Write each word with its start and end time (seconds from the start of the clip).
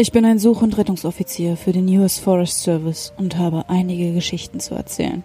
Ich 0.00 0.12
bin 0.12 0.24
ein 0.24 0.38
Such- 0.38 0.62
und 0.62 0.78
Rettungsoffizier 0.78 1.56
für 1.56 1.72
den 1.72 1.88
US 1.98 2.20
Forest 2.20 2.62
Service 2.62 3.12
und 3.16 3.36
habe 3.36 3.64
einige 3.66 4.12
Geschichten 4.12 4.60
zu 4.60 4.76
erzählen. 4.76 5.24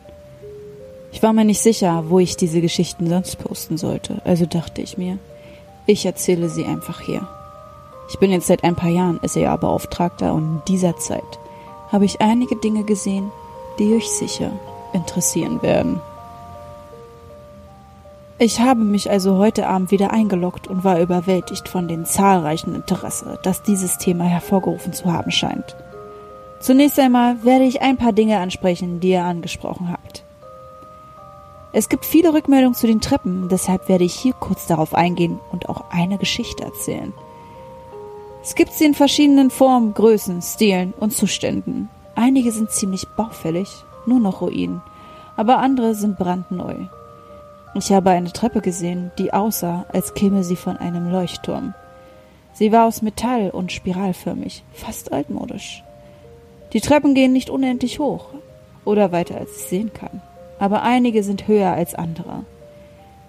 Ich 1.12 1.22
war 1.22 1.32
mir 1.32 1.46
nicht 1.46 1.62
sicher, 1.62 2.06
wo 2.08 2.18
ich 2.18 2.38
diese 2.38 2.60
Geschichten 2.60 3.08
sonst 3.08 3.38
posten 3.38 3.78
sollte, 3.78 4.20
also 4.26 4.48
dachte 4.48 4.82
ich 4.82 4.98
mir, 4.98 5.20
ich 5.86 6.08
erzähle 6.08 6.50
sie 6.50 6.66
einfach 6.66 7.02
hier. 7.02 7.28
Ich 8.10 8.18
bin 8.18 8.32
jetzt 8.32 8.48
seit 8.48 8.64
ein 8.64 8.76
paar 8.76 8.90
Jahren 8.90 9.20
SEA-Beauftragter 9.22 10.34
und 10.34 10.44
in 10.44 10.62
dieser 10.68 10.98
Zeit 10.98 11.22
habe 11.92 12.06
ich 12.06 12.20
einige 12.20 12.56
Dinge 12.56 12.84
gesehen, 12.84 13.30
die 13.78 13.94
euch 13.94 14.10
sicher 14.10 14.54
interessieren 14.92 15.62
werden. 15.62 16.02
Ich 18.44 18.60
habe 18.60 18.84
mich 18.84 19.10
also 19.10 19.38
heute 19.38 19.70
Abend 19.70 19.90
wieder 19.92 20.12
eingeloggt 20.12 20.68
und 20.68 20.84
war 20.84 21.00
überwältigt 21.00 21.70
von 21.70 21.88
dem 21.88 22.04
zahlreichen 22.04 22.76
Interesse, 22.76 23.40
das 23.42 23.64
dieses 23.64 23.98
Thema 23.98 24.26
hervorgerufen 24.26 24.92
zu 24.92 25.14
haben 25.14 25.32
scheint. 25.32 25.78
Zunächst 26.60 27.00
einmal 27.00 27.42
werde 27.46 27.64
ich 27.64 27.82
ein 27.82 27.96
paar 27.96 28.12
Dinge 28.12 28.40
ansprechen, 28.40 29.00
die 29.00 29.12
ihr 29.12 29.24
angesprochen 29.24 29.90
habt. 29.90 30.26
Es 31.72 31.88
gibt 31.88 32.04
viele 32.04 32.34
Rückmeldungen 32.34 32.76
zu 32.76 32.86
den 32.86 33.00
Treppen, 33.00 33.48
deshalb 33.48 33.88
werde 33.88 34.04
ich 34.04 34.14
hier 34.14 34.34
kurz 34.34 34.68
darauf 34.68 34.94
eingehen 34.94 35.40
und 35.54 35.70
auch 35.70 35.86
eine 35.90 36.18
Geschichte 36.18 36.66
erzählen. 36.66 37.14
Es 38.42 38.56
gibt 38.56 38.74
sie 38.74 38.84
in 38.84 38.94
verschiedenen 38.94 39.52
Formen, 39.52 39.94
Größen, 39.94 40.42
Stilen 40.42 40.94
und 41.00 41.14
Zuständen. 41.14 41.88
Einige 42.16 42.52
sind 42.52 42.72
ziemlich 42.72 43.08
baufällig, 43.08 43.86
nur 44.06 44.20
noch 44.20 44.42
Ruinen, 44.42 44.82
aber 45.38 45.60
andere 45.60 45.96
sind 45.96 46.18
brandneu. 46.18 46.76
Ich 47.76 47.92
habe 47.92 48.12
eine 48.12 48.32
Treppe 48.32 48.62
gesehen, 48.62 49.12
die 49.18 49.34
aussah, 49.34 49.86
als 49.92 50.14
käme 50.14 50.44
sie 50.44 50.56
von 50.56 50.78
einem 50.78 51.12
Leuchtturm. 51.12 51.74
Sie 52.54 52.72
war 52.72 52.86
aus 52.86 53.02
Metall 53.02 53.50
und 53.50 53.72
spiralförmig, 53.72 54.64
fast 54.74 55.12
altmodisch. 55.12 55.84
Die 56.74 56.82
Treppen 56.82 57.16
gehen 57.16 57.34
nicht 57.34 57.50
unendlich 57.50 57.98
hoch 57.98 58.26
oder 58.86 59.12
weiter 59.12 59.38
als 59.38 59.58
ich 59.58 59.64
sehen 59.64 59.92
kann, 59.92 60.22
aber 60.60 60.84
einige 60.84 61.24
sind 61.24 61.48
höher 61.48 61.72
als 61.72 61.96
andere. 61.96 62.46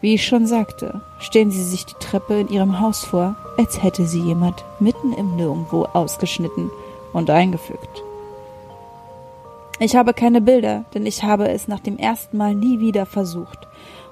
Wie 0.02 0.12
ich 0.12 0.26
schon 0.26 0.46
sagte, 0.46 1.00
stellen 1.20 1.50
Sie 1.50 1.64
sich 1.64 1.86
die 1.86 1.98
Treppe 1.98 2.38
in 2.38 2.50
Ihrem 2.50 2.80
Haus 2.80 3.02
vor, 3.02 3.36
als 3.56 3.82
hätte 3.82 4.04
sie 4.04 4.20
jemand 4.20 4.62
mitten 4.78 5.14
im 5.14 5.36
Nirgendwo 5.36 5.84
ausgeschnitten 5.84 6.70
und 7.14 7.30
eingefügt. 7.30 8.02
Ich 9.78 9.96
habe 9.96 10.12
keine 10.12 10.42
Bilder, 10.42 10.84
denn 10.92 11.06
ich 11.06 11.22
habe 11.22 11.48
es 11.48 11.66
nach 11.66 11.80
dem 11.80 11.96
ersten 11.96 12.36
Mal 12.36 12.54
nie 12.54 12.80
wieder 12.80 13.06
versucht 13.06 13.66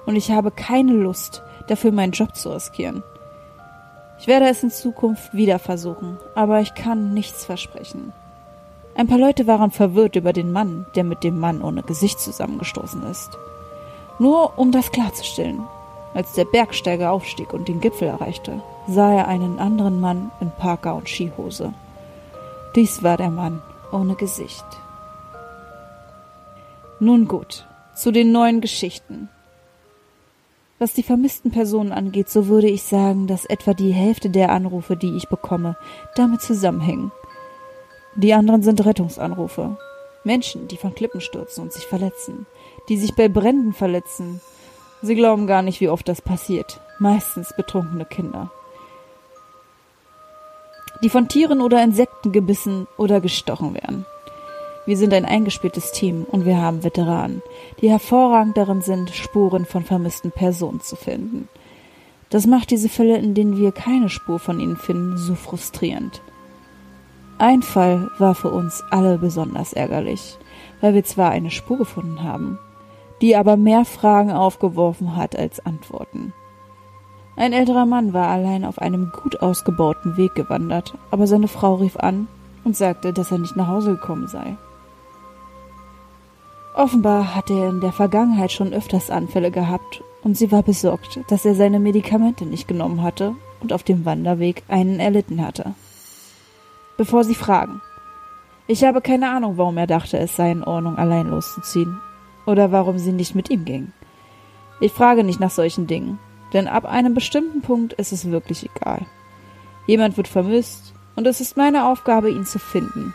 und 0.05 0.15
ich 0.15 0.31
habe 0.31 0.51
keine 0.51 0.93
Lust, 0.93 1.43
dafür 1.67 1.91
meinen 1.91 2.11
Job 2.11 2.35
zu 2.35 2.49
riskieren. 2.49 3.03
Ich 4.19 4.27
werde 4.27 4.47
es 4.47 4.63
in 4.63 4.71
Zukunft 4.71 5.33
wieder 5.33 5.59
versuchen, 5.59 6.17
aber 6.35 6.61
ich 6.61 6.75
kann 6.75 7.13
nichts 7.13 7.45
versprechen. 7.45 8.13
Ein 8.95 9.07
paar 9.07 9.17
Leute 9.17 9.47
waren 9.47 9.71
verwirrt 9.71 10.15
über 10.15 10.33
den 10.33 10.51
Mann, 10.51 10.85
der 10.95 11.03
mit 11.03 11.23
dem 11.23 11.39
Mann 11.39 11.61
ohne 11.61 11.81
Gesicht 11.83 12.19
zusammengestoßen 12.19 13.03
ist. 13.03 13.37
Nur 14.19 14.57
um 14.57 14.71
das 14.71 14.91
klarzustellen. 14.91 15.63
Als 16.13 16.33
der 16.33 16.45
Bergsteiger 16.45 17.11
aufstieg 17.11 17.53
und 17.53 17.67
den 17.67 17.81
Gipfel 17.81 18.07
erreichte, 18.07 18.61
sah 18.87 19.11
er 19.11 19.27
einen 19.27 19.57
anderen 19.57 19.99
Mann 19.99 20.31
in 20.39 20.51
Parker 20.51 20.95
und 20.95 21.09
Skihose. 21.09 21.73
Dies 22.75 23.01
war 23.01 23.17
der 23.17 23.31
Mann 23.31 23.61
ohne 23.91 24.15
Gesicht. 24.15 24.65
Nun 26.99 27.27
gut, 27.27 27.65
zu 27.95 28.11
den 28.11 28.31
neuen 28.31 28.61
Geschichten. 28.61 29.29
Was 30.83 30.91
die 30.91 31.03
vermissten 31.03 31.49
Personen 31.49 31.93
angeht, 31.93 32.27
so 32.29 32.47
würde 32.47 32.67
ich 32.67 32.83
sagen, 32.83 33.25
dass 33.25 33.45
etwa 33.45 33.73
die 33.73 33.93
Hälfte 33.93 34.29
der 34.29 34.51
Anrufe, 34.51 34.97
die 34.97 35.15
ich 35.15 35.29
bekomme, 35.29 35.77
damit 36.17 36.41
zusammenhängen. 36.41 37.13
Die 38.15 38.33
anderen 38.33 38.63
sind 38.63 38.85
Rettungsanrufe. 38.85 39.77
Menschen, 40.25 40.67
die 40.67 40.75
von 40.75 40.93
Klippen 40.93 41.21
stürzen 41.21 41.63
und 41.63 41.71
sich 41.71 41.85
verletzen, 41.85 42.47
die 42.89 42.97
sich 42.97 43.15
bei 43.15 43.29
Bränden 43.29 43.71
verletzen. 43.71 44.41
Sie 45.01 45.15
glauben 45.15 45.47
gar 45.47 45.61
nicht, 45.61 45.79
wie 45.79 45.87
oft 45.87 46.05
das 46.09 46.21
passiert. 46.21 46.81
Meistens 46.99 47.53
betrunkene 47.55 48.03
Kinder. 48.03 48.51
Die 51.01 51.09
von 51.09 51.29
Tieren 51.29 51.61
oder 51.61 51.81
Insekten 51.81 52.33
gebissen 52.33 52.87
oder 52.97 53.21
gestochen 53.21 53.73
werden. 53.73 54.05
Wir 54.85 54.97
sind 54.97 55.13
ein 55.13 55.23
eingespieltes 55.23 55.93
Team 55.93 56.25
und 56.29 56.45
wir 56.45 56.61
haben 56.61 56.83
Veteranen, 56.83 57.41
die 57.79 57.89
hervorragend 57.89 58.57
darin 58.57 58.81
sind, 58.81 59.11
Spuren 59.11 59.65
von 59.65 59.83
vermissten 59.83 60.31
Personen 60.31 60.81
zu 60.81 60.97
finden. 60.97 61.47
Das 62.29 62.47
macht 62.47 62.69
diese 62.69 62.89
Fälle, 62.89 63.17
in 63.17 63.33
denen 63.33 63.57
wir 63.57 63.71
keine 63.71 64.09
Spur 64.09 64.39
von 64.39 64.59
ihnen 64.59 64.75
finden, 64.75 65.17
so 65.17 65.35
frustrierend. 65.35 66.21
Ein 67.37 67.61
Fall 67.61 68.09
war 68.17 68.35
für 68.35 68.51
uns 68.51 68.83
alle 68.89 69.17
besonders 69.17 69.71
ärgerlich, 69.71 70.37
weil 70.81 70.93
wir 70.93 71.03
zwar 71.05 71.31
eine 71.31 71.49
Spur 71.51 71.77
gefunden 71.77 72.21
haben, 72.23 72.59
die 73.21 73.37
aber 73.37 73.55
mehr 73.55 73.85
Fragen 73.85 74.31
aufgeworfen 74.31 75.15
hat 75.15 75.37
als 75.37 75.65
Antworten. 75.65 76.33
Ein 77.37 77.53
älterer 77.53 77.85
Mann 77.85 78.11
war 78.11 78.27
allein 78.27 78.65
auf 78.65 78.79
einem 78.79 79.11
gut 79.23 79.41
ausgebauten 79.41 80.17
Weg 80.17 80.35
gewandert, 80.35 80.93
aber 81.09 81.25
seine 81.25 81.47
Frau 81.47 81.75
rief 81.75 81.95
an 81.95 82.27
und 82.65 82.75
sagte, 82.75 83.13
dass 83.13 83.31
er 83.31 83.37
nicht 83.37 83.55
nach 83.55 83.67
Hause 83.67 83.91
gekommen 83.91 84.27
sei. 84.27 84.57
Offenbar 86.75 87.35
hatte 87.35 87.53
er 87.53 87.69
in 87.69 87.81
der 87.81 87.91
Vergangenheit 87.91 88.51
schon 88.51 88.73
öfters 88.73 89.11
Anfälle 89.11 89.51
gehabt 89.51 90.03
und 90.23 90.35
sie 90.35 90.51
war 90.51 90.63
besorgt, 90.63 91.19
dass 91.27 91.45
er 91.45 91.53
seine 91.53 91.79
Medikamente 91.79 92.45
nicht 92.45 92.67
genommen 92.67 93.03
hatte 93.03 93.35
und 93.61 93.71
auf 93.73 93.83
dem 93.83 94.05
Wanderweg 94.05 94.63
einen 94.67 94.99
erlitten 94.99 95.45
hatte. 95.45 95.75
Bevor 96.97 97.23
Sie 97.23 97.35
fragen. 97.35 97.81
Ich 98.65 98.83
habe 98.83 99.01
keine 99.01 99.29
Ahnung, 99.29 99.57
warum 99.57 99.77
er 99.77 99.87
dachte, 99.87 100.17
es 100.17 100.35
sei 100.35 100.51
in 100.51 100.63
Ordnung, 100.63 100.97
allein 100.97 101.27
loszuziehen. 101.27 101.99
Oder 102.45 102.71
warum 102.71 102.97
sie 102.97 103.11
nicht 103.11 103.35
mit 103.35 103.49
ihm 103.49 103.65
ging. 103.65 103.93
Ich 104.81 104.91
frage 104.91 105.23
nicht 105.23 105.39
nach 105.39 105.51
solchen 105.51 105.87
Dingen, 105.87 106.19
denn 106.53 106.67
ab 106.67 106.85
einem 106.85 107.13
bestimmten 107.13 107.61
Punkt 107.61 107.93
ist 107.93 108.11
es 108.11 108.31
wirklich 108.31 108.69
egal. 108.75 109.05
Jemand 109.85 110.17
wird 110.17 110.27
vermisst 110.27 110.93
und 111.15 111.27
es 111.27 111.39
ist 111.39 111.55
meine 111.55 111.87
Aufgabe, 111.87 112.29
ihn 112.31 112.45
zu 112.45 112.59
finden 112.59 113.13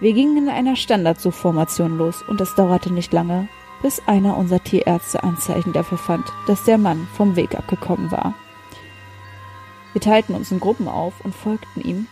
wir 0.00 0.12
gingen 0.14 0.38
in 0.38 0.48
einer 0.48 0.76
Standardsuchformation 0.76 1.98
los 1.98 2.22
und 2.22 2.40
es 2.40 2.54
dauerte 2.54 2.92
nicht 2.92 3.12
lange, 3.12 3.48
bis 3.82 4.02
einer 4.06 4.36
unserer 4.36 4.62
Tierärzte 4.62 5.22
Anzeichen 5.22 5.72
dafür 5.72 5.98
fand, 5.98 6.24
dass 6.46 6.64
der 6.64 6.78
Mann 6.78 7.06
vom 7.16 7.36
Weg 7.36 7.54
abgekommen 7.54 8.10
war. 8.10 8.34
Wir 9.92 10.00
teilten 10.00 10.34
uns 10.34 10.50
in 10.52 10.60
Gruppen 10.60 10.88
auf 10.88 11.14
und 11.24 11.34
folgten 11.34 11.82
ihm, 11.82 12.06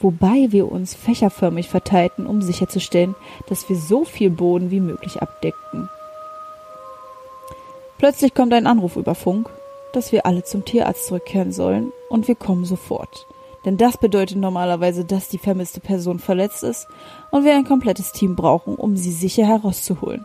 wobei 0.00 0.48
wir 0.50 0.70
uns 0.70 0.94
fächerförmig 0.94 1.68
verteilten, 1.68 2.26
um 2.26 2.42
sicherzustellen, 2.42 3.14
dass 3.48 3.68
wir 3.68 3.76
so 3.76 4.04
viel 4.04 4.30
Boden 4.30 4.70
wie 4.70 4.80
möglich 4.80 5.22
abdeckten. 5.22 5.88
Plötzlich 7.98 8.34
kommt 8.34 8.52
ein 8.52 8.66
Anruf 8.66 8.96
über 8.96 9.14
Funk, 9.14 9.50
dass 9.92 10.12
wir 10.12 10.26
alle 10.26 10.42
zum 10.42 10.64
Tierarzt 10.64 11.06
zurückkehren 11.06 11.52
sollen, 11.52 11.92
und 12.08 12.28
wir 12.28 12.34
kommen 12.34 12.64
sofort. 12.64 13.26
Denn 13.64 13.76
das 13.76 13.98
bedeutet 13.98 14.38
normalerweise, 14.38 15.04
dass 15.04 15.28
die 15.28 15.38
vermisste 15.38 15.80
Person 15.80 16.18
verletzt 16.18 16.62
ist 16.62 16.88
und 17.30 17.44
wir 17.44 17.54
ein 17.54 17.66
komplettes 17.66 18.12
Team 18.12 18.36
brauchen, 18.36 18.74
um 18.74 18.96
sie 18.96 19.12
sicher 19.12 19.46
herauszuholen. 19.46 20.24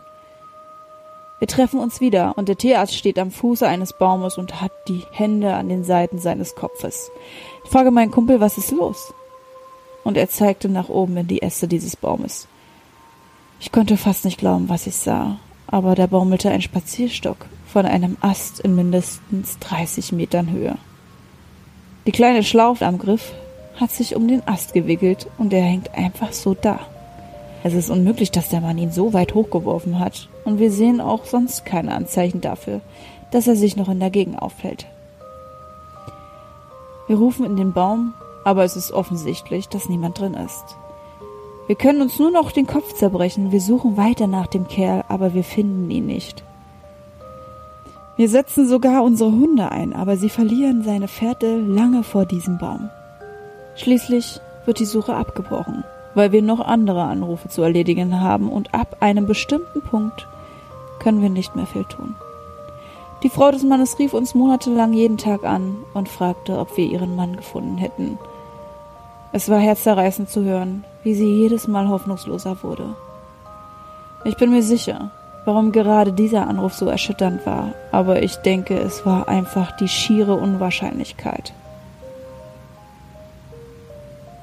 Wir 1.38 1.48
treffen 1.48 1.80
uns 1.80 2.00
wieder 2.00 2.32
und 2.38 2.48
der 2.48 2.56
Tierarzt 2.56 2.94
steht 2.94 3.18
am 3.18 3.30
Fuße 3.30 3.66
eines 3.68 3.92
Baumes 3.92 4.38
und 4.38 4.62
hat 4.62 4.72
die 4.88 5.04
Hände 5.10 5.52
an 5.54 5.68
den 5.68 5.84
Seiten 5.84 6.18
seines 6.18 6.54
Kopfes. 6.54 7.10
Ich 7.64 7.70
frage 7.70 7.90
meinen 7.90 8.10
Kumpel, 8.10 8.40
was 8.40 8.56
ist 8.56 8.70
los? 8.70 9.12
Und 10.02 10.16
er 10.16 10.30
zeigte 10.30 10.70
nach 10.70 10.88
oben 10.88 11.16
in 11.18 11.26
die 11.26 11.42
Äste 11.42 11.68
dieses 11.68 11.94
Baumes. 11.94 12.48
Ich 13.60 13.70
konnte 13.70 13.98
fast 13.98 14.24
nicht 14.24 14.38
glauben, 14.38 14.70
was 14.70 14.86
ich 14.86 14.96
sah, 14.96 15.38
aber 15.66 15.94
da 15.94 16.06
baumelte 16.06 16.50
ein 16.50 16.62
Spazierstock 16.62 17.46
von 17.66 17.84
einem 17.84 18.16
Ast 18.20 18.60
in 18.60 18.74
mindestens 18.74 19.58
30 19.58 20.12
Metern 20.12 20.50
Höhe. 20.50 20.78
Die 22.06 22.12
kleine 22.12 22.44
Schlaufe 22.44 22.86
am 22.86 22.98
Griff 22.98 23.32
hat 23.80 23.90
sich 23.90 24.14
um 24.14 24.28
den 24.28 24.46
Ast 24.46 24.72
gewickelt 24.72 25.26
und 25.38 25.52
er 25.52 25.62
hängt 25.62 25.92
einfach 25.94 26.32
so 26.32 26.54
da. 26.54 26.78
Es 27.64 27.74
ist 27.74 27.90
unmöglich, 27.90 28.30
dass 28.30 28.48
der 28.48 28.60
Mann 28.60 28.78
ihn 28.78 28.92
so 28.92 29.12
weit 29.12 29.34
hochgeworfen 29.34 29.98
hat 29.98 30.28
und 30.44 30.60
wir 30.60 30.70
sehen 30.70 31.00
auch 31.00 31.24
sonst 31.24 31.64
keine 31.64 31.92
Anzeichen 31.92 32.40
dafür, 32.40 32.80
dass 33.32 33.48
er 33.48 33.56
sich 33.56 33.76
noch 33.76 33.88
in 33.88 33.98
der 33.98 34.10
Gegend 34.10 34.40
aufhält. 34.40 34.86
Wir 37.08 37.16
rufen 37.16 37.44
in 37.44 37.56
den 37.56 37.72
Baum, 37.72 38.14
aber 38.44 38.62
es 38.62 38.76
ist 38.76 38.92
offensichtlich, 38.92 39.68
dass 39.68 39.88
niemand 39.88 40.20
drin 40.20 40.34
ist. 40.34 40.76
Wir 41.66 41.74
können 41.74 42.02
uns 42.02 42.20
nur 42.20 42.30
noch 42.30 42.52
den 42.52 42.68
Kopf 42.68 42.94
zerbrechen, 42.94 43.50
wir 43.50 43.60
suchen 43.60 43.96
weiter 43.96 44.28
nach 44.28 44.46
dem 44.46 44.68
Kerl, 44.68 45.02
aber 45.08 45.34
wir 45.34 45.42
finden 45.42 45.90
ihn 45.90 46.06
nicht. 46.06 46.44
Wir 48.16 48.30
setzen 48.30 48.66
sogar 48.66 49.04
unsere 49.04 49.30
Hunde 49.30 49.70
ein, 49.70 49.92
aber 49.92 50.16
sie 50.16 50.30
verlieren 50.30 50.82
seine 50.82 51.06
Fährte 51.06 51.58
lange 51.58 52.02
vor 52.02 52.24
diesem 52.24 52.56
Baum. 52.56 52.88
Schließlich 53.74 54.40
wird 54.64 54.78
die 54.78 54.86
Suche 54.86 55.14
abgebrochen, 55.14 55.84
weil 56.14 56.32
wir 56.32 56.40
noch 56.40 56.60
andere 56.60 57.02
Anrufe 57.02 57.50
zu 57.50 57.60
erledigen 57.60 58.18
haben 58.22 58.50
und 58.50 58.72
ab 58.72 58.96
einem 59.00 59.26
bestimmten 59.26 59.82
Punkt 59.82 60.26
können 60.98 61.20
wir 61.20 61.28
nicht 61.28 61.56
mehr 61.56 61.66
viel 61.66 61.84
tun. 61.84 62.16
Die 63.22 63.28
Frau 63.28 63.50
des 63.50 63.64
Mannes 63.64 63.98
rief 63.98 64.14
uns 64.14 64.34
monatelang 64.34 64.94
jeden 64.94 65.18
Tag 65.18 65.44
an 65.44 65.76
und 65.92 66.08
fragte, 66.08 66.58
ob 66.58 66.74
wir 66.78 66.86
ihren 66.86 67.16
Mann 67.16 67.36
gefunden 67.36 67.76
hätten. 67.76 68.18
Es 69.32 69.50
war 69.50 69.58
herzzerreißend 69.58 70.30
zu 70.30 70.42
hören, 70.42 70.84
wie 71.02 71.14
sie 71.14 71.30
jedes 71.30 71.68
Mal 71.68 71.88
hoffnungsloser 71.88 72.62
wurde. 72.62 72.94
Ich 74.24 74.38
bin 74.38 74.50
mir 74.50 74.62
sicher, 74.62 75.10
warum 75.46 75.72
gerade 75.72 76.12
dieser 76.12 76.46
Anruf 76.48 76.74
so 76.74 76.86
erschütternd 76.86 77.46
war, 77.46 77.72
aber 77.92 78.22
ich 78.22 78.36
denke, 78.36 78.76
es 78.76 79.06
war 79.06 79.28
einfach 79.28 79.74
die 79.76 79.88
schiere 79.88 80.34
Unwahrscheinlichkeit. 80.34 81.54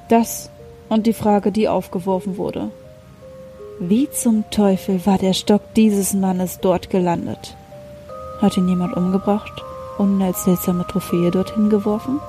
Das 0.09 0.49
und 0.89 1.05
die 1.05 1.13
Frage, 1.13 1.51
die 1.51 1.67
aufgeworfen 1.67 2.37
wurde. 2.37 2.71
Wie 3.79 4.09
zum 4.09 4.49
Teufel 4.49 5.05
war 5.05 5.17
der 5.17 5.33
Stock 5.33 5.61
dieses 5.75 6.13
Mannes 6.13 6.59
dort 6.59 6.89
gelandet? 6.89 7.57
Hat 8.41 8.55
ihn 8.55 8.69
jemand 8.69 8.95
umgebracht 8.95 9.63
und 9.97 10.21
als 10.21 10.45
seltsame 10.45 10.85
Trophäe 10.87 11.31
dorthin 11.31 11.69
geworfen? 11.69 12.19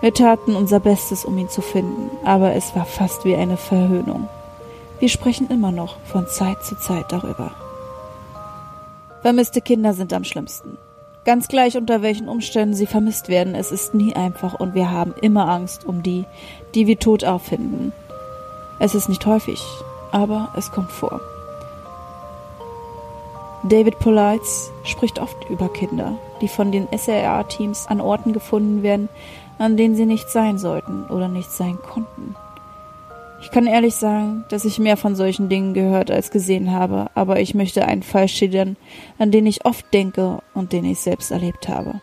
Wir 0.00 0.14
taten 0.14 0.54
unser 0.54 0.80
Bestes, 0.80 1.24
um 1.24 1.36
ihn 1.36 1.48
zu 1.48 1.60
finden, 1.60 2.10
aber 2.24 2.54
es 2.54 2.74
war 2.76 2.84
fast 2.84 3.24
wie 3.24 3.34
eine 3.34 3.56
Verhöhnung. 3.56 4.28
Wir 5.00 5.08
sprechen 5.08 5.50
immer 5.50 5.72
noch 5.72 5.96
von 6.04 6.26
Zeit 6.26 6.64
zu 6.64 6.76
Zeit 6.76 7.10
darüber. 7.10 7.50
Vermisste 9.22 9.60
Kinder 9.60 9.94
sind 9.94 10.12
am 10.12 10.24
schlimmsten. 10.24 10.78
Ganz 11.24 11.48
gleich 11.48 11.76
unter 11.76 12.02
welchen 12.02 12.28
Umständen 12.28 12.74
sie 12.74 12.86
vermisst 12.86 13.28
werden, 13.28 13.54
es 13.54 13.72
ist 13.72 13.94
nie 13.94 14.14
einfach 14.14 14.54
und 14.54 14.74
wir 14.74 14.90
haben 14.90 15.14
immer 15.22 15.48
Angst 15.48 15.86
um 15.86 16.02
die, 16.02 16.26
die 16.74 16.86
wir 16.86 16.98
tot 16.98 17.24
auffinden. 17.24 17.92
Es 18.78 18.94
ist 18.94 19.08
nicht 19.08 19.24
häufig, 19.24 19.62
aber 20.12 20.50
es 20.56 20.70
kommt 20.70 20.92
vor. 20.92 21.20
David 23.62 23.98
Polites 23.98 24.70
spricht 24.82 25.18
oft 25.18 25.48
über 25.48 25.70
Kinder, 25.70 26.18
die 26.42 26.48
von 26.48 26.70
den 26.70 26.86
SRA-Teams 26.94 27.86
an 27.86 28.02
Orten 28.02 28.34
gefunden 28.34 28.82
werden, 28.82 29.08
an 29.56 29.78
denen 29.78 29.96
sie 29.96 30.04
nicht 30.04 30.28
sein 30.28 30.58
sollten 30.58 31.04
oder 31.06 31.28
nicht 31.28 31.50
sein 31.50 31.78
konnten. 31.80 32.36
Ich 33.44 33.50
kann 33.50 33.66
ehrlich 33.66 33.94
sagen, 33.94 34.46
dass 34.48 34.64
ich 34.64 34.78
mehr 34.78 34.96
von 34.96 35.14
solchen 35.14 35.50
Dingen 35.50 35.74
gehört 35.74 36.10
als 36.10 36.30
gesehen 36.30 36.72
habe, 36.72 37.10
aber 37.14 37.40
ich 37.40 37.54
möchte 37.54 37.84
einen 37.84 38.02
Fall 38.02 38.26
schildern, 38.26 38.76
an 39.18 39.30
den 39.30 39.44
ich 39.44 39.66
oft 39.66 39.92
denke 39.92 40.40
und 40.54 40.72
den 40.72 40.86
ich 40.86 41.00
selbst 41.00 41.30
erlebt 41.30 41.68
habe. 41.68 42.00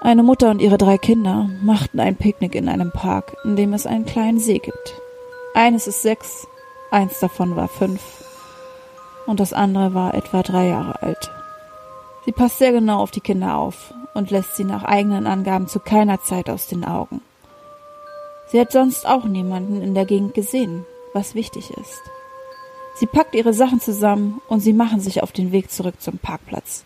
Eine 0.00 0.22
Mutter 0.22 0.48
und 0.48 0.62
ihre 0.62 0.78
drei 0.78 0.96
Kinder 0.96 1.50
machten 1.60 1.98
ein 1.98 2.14
Picknick 2.14 2.54
in 2.54 2.68
einem 2.68 2.92
Park, 2.92 3.36
in 3.44 3.56
dem 3.56 3.74
es 3.74 3.84
einen 3.84 4.06
kleinen 4.06 4.38
See 4.38 4.60
gibt. 4.60 4.94
Eines 5.54 5.88
ist 5.88 6.02
sechs, 6.02 6.46
eins 6.92 7.18
davon 7.18 7.56
war 7.56 7.66
fünf 7.66 8.00
und 9.26 9.40
das 9.40 9.52
andere 9.52 9.92
war 9.92 10.14
etwa 10.14 10.44
drei 10.44 10.68
Jahre 10.68 11.02
alt. 11.02 11.32
Sie 12.24 12.32
passt 12.32 12.58
sehr 12.58 12.70
genau 12.70 13.00
auf 13.00 13.10
die 13.10 13.20
Kinder 13.20 13.58
auf 13.58 13.92
und 14.14 14.30
lässt 14.30 14.54
sie 14.54 14.64
nach 14.64 14.84
eigenen 14.84 15.26
Angaben 15.26 15.66
zu 15.66 15.80
keiner 15.80 16.22
Zeit 16.22 16.48
aus 16.48 16.68
den 16.68 16.84
Augen. 16.84 17.20
Sie 18.48 18.60
hat 18.60 18.72
sonst 18.72 19.06
auch 19.06 19.24
niemanden 19.24 19.82
in 19.82 19.94
der 19.94 20.04
Gegend 20.04 20.34
gesehen, 20.34 20.84
was 21.12 21.34
wichtig 21.34 21.70
ist. 21.70 22.02
Sie 22.94 23.06
packt 23.06 23.34
ihre 23.34 23.52
Sachen 23.52 23.80
zusammen 23.80 24.40
und 24.48 24.60
sie 24.60 24.72
machen 24.72 25.00
sich 25.00 25.22
auf 25.22 25.32
den 25.32 25.52
Weg 25.52 25.70
zurück 25.70 26.00
zum 26.00 26.18
Parkplatz. 26.18 26.84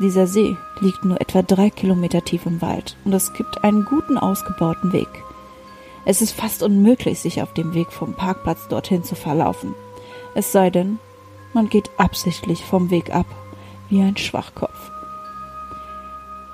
Dieser 0.00 0.26
See 0.26 0.56
liegt 0.80 1.04
nur 1.04 1.20
etwa 1.20 1.42
drei 1.42 1.70
Kilometer 1.70 2.24
tief 2.24 2.46
im 2.46 2.60
Wald 2.60 2.96
und 3.04 3.12
es 3.12 3.32
gibt 3.34 3.62
einen 3.62 3.84
guten 3.84 4.18
ausgebauten 4.18 4.92
Weg. 4.92 5.08
Es 6.04 6.22
ist 6.22 6.32
fast 6.32 6.62
unmöglich, 6.62 7.20
sich 7.20 7.42
auf 7.42 7.52
dem 7.52 7.74
Weg 7.74 7.92
vom 7.92 8.14
Parkplatz 8.14 8.66
dorthin 8.68 9.04
zu 9.04 9.14
verlaufen. 9.14 9.74
Es 10.34 10.50
sei 10.50 10.70
denn, 10.70 10.98
man 11.52 11.68
geht 11.68 11.90
absichtlich 11.98 12.64
vom 12.64 12.90
Weg 12.90 13.14
ab, 13.14 13.26
wie 13.90 14.00
ein 14.00 14.16
Schwachkopf. 14.16 14.90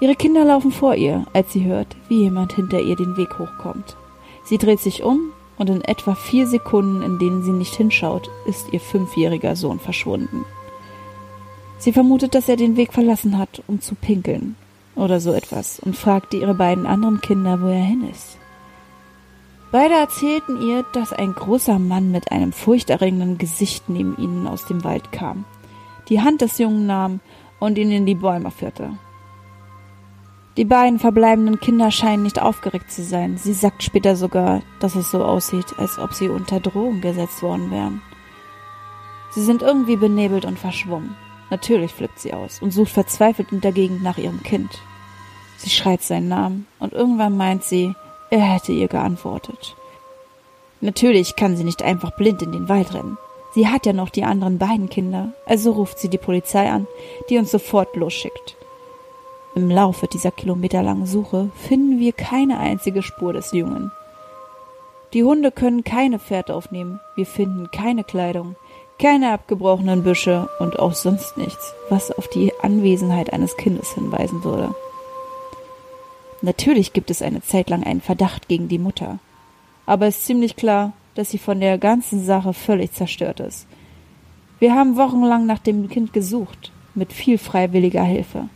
Ihre 0.00 0.14
Kinder 0.14 0.44
laufen 0.44 0.70
vor 0.70 0.94
ihr, 0.94 1.26
als 1.32 1.52
sie 1.52 1.64
hört, 1.64 1.96
wie 2.08 2.20
jemand 2.22 2.52
hinter 2.52 2.80
ihr 2.80 2.96
den 2.96 3.16
Weg 3.16 3.38
hochkommt. 3.38 3.96
Sie 4.48 4.56
dreht 4.56 4.80
sich 4.80 5.02
um 5.02 5.32
und 5.58 5.68
in 5.68 5.82
etwa 5.82 6.14
vier 6.14 6.46
Sekunden, 6.46 7.02
in 7.02 7.18
denen 7.18 7.42
sie 7.42 7.52
nicht 7.52 7.74
hinschaut, 7.74 8.30
ist 8.46 8.72
ihr 8.72 8.80
fünfjähriger 8.80 9.56
Sohn 9.56 9.78
verschwunden. 9.78 10.46
Sie 11.76 11.92
vermutet, 11.92 12.34
dass 12.34 12.48
er 12.48 12.56
den 12.56 12.78
Weg 12.78 12.94
verlassen 12.94 13.36
hat, 13.36 13.62
um 13.66 13.82
zu 13.82 13.94
pinkeln 13.94 14.56
oder 14.96 15.20
so 15.20 15.34
etwas, 15.34 15.78
und 15.80 15.96
fragte 15.96 16.38
ihre 16.38 16.54
beiden 16.54 16.86
anderen 16.86 17.20
Kinder, 17.20 17.60
wo 17.60 17.66
er 17.66 17.84
hin 17.84 18.08
ist. 18.10 18.38
Beide 19.70 19.94
erzählten 19.94 20.62
ihr, 20.62 20.82
dass 20.94 21.12
ein 21.12 21.34
großer 21.34 21.78
Mann 21.78 22.10
mit 22.10 22.32
einem 22.32 22.52
furchterregenden 22.52 23.36
Gesicht 23.36 23.90
neben 23.90 24.16
ihnen 24.16 24.48
aus 24.48 24.64
dem 24.64 24.82
Wald 24.82 25.12
kam, 25.12 25.44
die 26.08 26.22
Hand 26.22 26.40
des 26.40 26.56
Jungen 26.56 26.86
nahm 26.86 27.20
und 27.60 27.76
ihn 27.76 27.92
in 27.92 28.06
die 28.06 28.14
Bäume 28.14 28.50
führte. 28.50 28.92
Die 30.58 30.64
beiden 30.64 30.98
verbleibenden 30.98 31.60
Kinder 31.60 31.92
scheinen 31.92 32.24
nicht 32.24 32.42
aufgeregt 32.42 32.90
zu 32.90 33.04
sein. 33.04 33.36
Sie 33.36 33.52
sagt 33.52 33.84
später 33.84 34.16
sogar, 34.16 34.62
dass 34.80 34.96
es 34.96 35.08
so 35.08 35.24
aussieht, 35.24 35.78
als 35.78 36.00
ob 36.00 36.14
sie 36.14 36.28
unter 36.28 36.58
Drohung 36.58 37.00
gesetzt 37.00 37.44
worden 37.44 37.70
wären. 37.70 38.02
Sie 39.30 39.42
sind 39.44 39.62
irgendwie 39.62 39.94
benebelt 39.94 40.44
und 40.44 40.58
verschwommen. 40.58 41.14
Natürlich 41.48 41.92
flippt 41.92 42.18
sie 42.18 42.34
aus 42.34 42.60
und 42.60 42.72
sucht 42.72 42.90
verzweifelt 42.90 43.52
in 43.52 43.60
der 43.60 43.70
Gegend 43.70 44.02
nach 44.02 44.18
ihrem 44.18 44.42
Kind. 44.42 44.80
Sie 45.58 45.70
schreit 45.70 46.02
seinen 46.02 46.26
Namen 46.26 46.66
und 46.80 46.92
irgendwann 46.92 47.36
meint 47.36 47.62
sie, 47.62 47.94
er 48.30 48.40
hätte 48.40 48.72
ihr 48.72 48.88
geantwortet. 48.88 49.76
Natürlich 50.80 51.36
kann 51.36 51.56
sie 51.56 51.62
nicht 51.62 51.82
einfach 51.82 52.16
blind 52.16 52.42
in 52.42 52.50
den 52.50 52.68
Wald 52.68 52.94
rennen. 52.94 53.16
Sie 53.54 53.68
hat 53.68 53.86
ja 53.86 53.92
noch 53.92 54.10
die 54.10 54.24
anderen 54.24 54.58
beiden 54.58 54.88
Kinder, 54.88 55.34
also 55.46 55.70
ruft 55.70 56.00
sie 56.00 56.08
die 56.08 56.18
Polizei 56.18 56.68
an, 56.68 56.88
die 57.30 57.38
uns 57.38 57.52
sofort 57.52 57.94
losschickt. 57.94 58.57
Im 59.54 59.70
Laufe 59.70 60.06
dieser 60.06 60.30
kilometerlangen 60.30 61.06
Suche 61.06 61.50
finden 61.54 61.98
wir 61.98 62.12
keine 62.12 62.58
einzige 62.58 63.02
Spur 63.02 63.32
des 63.32 63.52
Jungen. 63.52 63.90
Die 65.14 65.24
Hunde 65.24 65.50
können 65.50 65.84
keine 65.84 66.18
Fährte 66.18 66.54
aufnehmen, 66.54 67.00
wir 67.16 67.26
finden 67.26 67.70
keine 67.70 68.04
Kleidung, 68.04 68.56
keine 68.98 69.32
abgebrochenen 69.32 70.02
Büsche 70.02 70.48
und 70.58 70.78
auch 70.78 70.92
sonst 70.92 71.38
nichts, 71.38 71.72
was 71.88 72.10
auf 72.10 72.28
die 72.28 72.52
Anwesenheit 72.62 73.32
eines 73.32 73.56
Kindes 73.56 73.94
hinweisen 73.94 74.44
würde. 74.44 74.74
Natürlich 76.42 76.92
gibt 76.92 77.10
es 77.10 77.22
eine 77.22 77.42
Zeit 77.42 77.70
lang 77.70 77.84
einen 77.84 78.00
Verdacht 78.00 78.48
gegen 78.48 78.68
die 78.68 78.78
Mutter, 78.78 79.18
aber 79.86 80.06
es 80.06 80.18
ist 80.18 80.26
ziemlich 80.26 80.56
klar, 80.56 80.92
dass 81.14 81.30
sie 81.30 81.38
von 81.38 81.58
der 81.60 81.78
ganzen 81.78 82.24
Sache 82.24 82.52
völlig 82.52 82.92
zerstört 82.92 83.40
ist. 83.40 83.66
Wir 84.58 84.74
haben 84.74 84.96
wochenlang 84.96 85.46
nach 85.46 85.58
dem 85.58 85.88
Kind 85.88 86.12
gesucht, 86.12 86.70
mit 86.94 87.12
viel 87.12 87.38
freiwilliger 87.38 88.02
Hilfe. 88.02 88.48